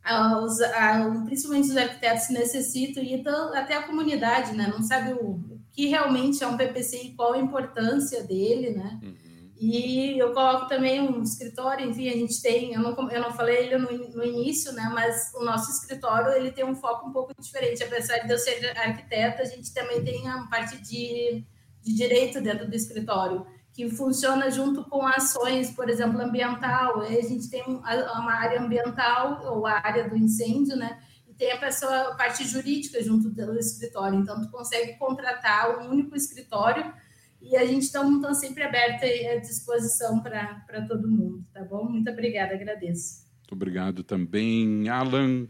[0.03, 5.13] ah, os, ah, principalmente os arquitetos necessitam e então, até a comunidade, né, não sabe
[5.13, 9.13] o, o, que realmente é um PPC e qual a importância dele, né, uhum.
[9.59, 13.65] E eu coloco também um escritório, enfim, a gente tem, eu não, eu não falei
[13.65, 17.33] ele no, no início, né, mas o nosso escritório, ele tem um foco um pouco
[17.37, 21.45] diferente, apesar de eu ser arquiteta, a gente também tem a parte de,
[21.81, 27.49] de direito dentro do escritório, que funciona junto com ações, por exemplo, ambiental, a gente
[27.49, 32.15] tem uma área ambiental, ou a área do incêndio, né, e tem a pessoa, a
[32.15, 36.93] parte jurídica junto do escritório, então tu consegue contratar um único escritório
[37.41, 41.89] e a gente está tá sempre aberta à disposição para todo mundo, tá bom?
[41.89, 43.23] Muito obrigada, agradeço.
[43.39, 45.47] Muito obrigado também, Alan.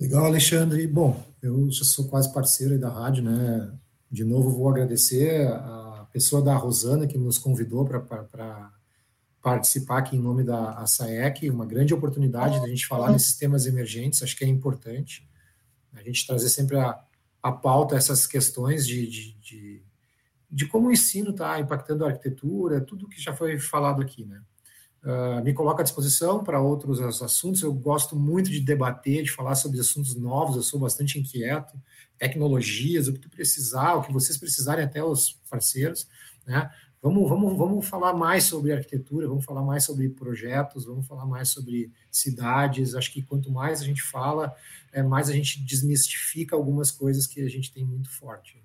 [0.00, 0.86] Legal, Alexandre.
[0.86, 3.72] Bom, eu já sou quase parceiro da rádio, né?
[4.10, 8.70] De novo, vou agradecer a pessoa da Rosana que nos convidou para
[9.42, 14.22] participar aqui em nome da SAEC, uma grande oportunidade da gente falar nesses temas emergentes,
[14.22, 15.28] acho que é importante
[15.92, 16.98] a gente trazer sempre a,
[17.42, 19.82] a pauta essas questões de, de, de
[20.54, 24.40] de como o ensino está impactando a arquitetura, tudo que já foi falado aqui, né?
[25.02, 27.60] Uh, me coloco à disposição para outros assuntos.
[27.60, 30.54] Eu gosto muito de debater, de falar sobre assuntos novos.
[30.54, 31.76] Eu sou bastante inquieto,
[32.16, 36.08] tecnologias, o que tu precisar, o que vocês precisarem, até os parceiros,
[36.46, 36.70] né?
[37.02, 41.48] Vamos, vamos, vamos falar mais sobre arquitetura, vamos falar mais sobre projetos, vamos falar mais
[41.48, 42.94] sobre cidades.
[42.94, 44.54] Acho que quanto mais a gente fala,
[44.92, 48.64] é, mais a gente desmistifica algumas coisas que a gente tem muito forte.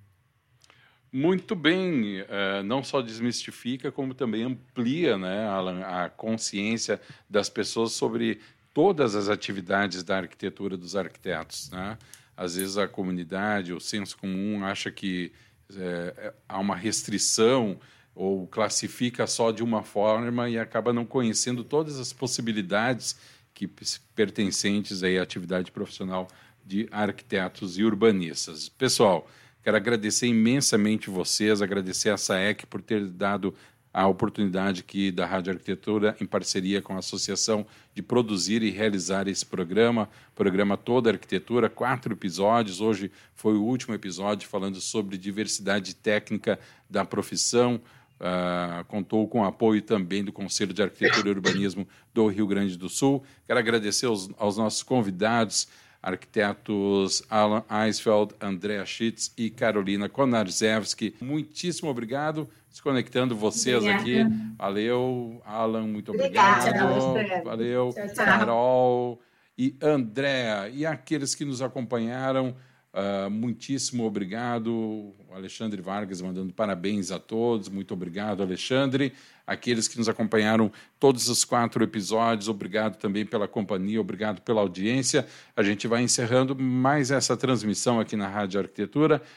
[1.11, 7.93] Muito bem, uh, não só desmistifica, como também amplia né, Alan, a consciência das pessoas
[7.93, 8.39] sobre
[8.73, 11.71] todas as atividades da arquitetura dos arquitetos.
[11.71, 11.97] Né?
[12.37, 15.31] Às vezes a comunidade, o senso comum, acha que
[15.75, 17.79] é, há uma restrição
[18.13, 23.17] ou classifica só de uma forma e acaba não conhecendo todas as possibilidades
[23.53, 23.67] que
[24.15, 26.27] pertencentes aí à atividade profissional
[26.65, 28.69] de arquitetos e urbanistas.
[28.69, 29.27] Pessoal,
[29.61, 33.53] Quero agradecer imensamente vocês, agradecer a SAEC por ter dado
[33.93, 39.27] a oportunidade que da Rádio Arquitetura, em parceria com a associação, de produzir e realizar
[39.27, 42.79] esse programa, programa Toda Arquitetura, quatro episódios.
[42.81, 47.81] Hoje foi o último episódio falando sobre diversidade técnica da profissão.
[48.19, 52.77] Uh, contou com o apoio também do Conselho de Arquitetura e Urbanismo do Rio Grande
[52.77, 53.23] do Sul.
[53.47, 55.67] Quero agradecer aos, aos nossos convidados,
[56.01, 61.15] arquitetos Alan Eisfeld, Andrea Schitz e Carolina Konarzewski.
[61.21, 62.49] Muitíssimo obrigado.
[62.69, 64.01] Desconectando vocês Obrigada.
[64.01, 64.25] aqui.
[64.57, 66.69] Valeu, Alan, muito obrigado.
[67.09, 68.25] Obrigada, Valeu, tchau, tchau.
[68.25, 69.21] Carol
[69.57, 70.69] e Andréa.
[70.69, 72.55] E aqueles que nos acompanharam,
[72.93, 75.13] uh, muitíssimo obrigado.
[75.31, 77.69] Alexandre Vargas mandando parabéns a todos.
[77.69, 79.13] Muito obrigado, Alexandre
[79.49, 82.47] aqueles que nos acompanharam todos os quatro episódios.
[82.47, 85.25] Obrigado também pela companhia, obrigado pela audiência.
[85.55, 89.21] A gente vai encerrando mais essa transmissão aqui na Rádio Arquitetura.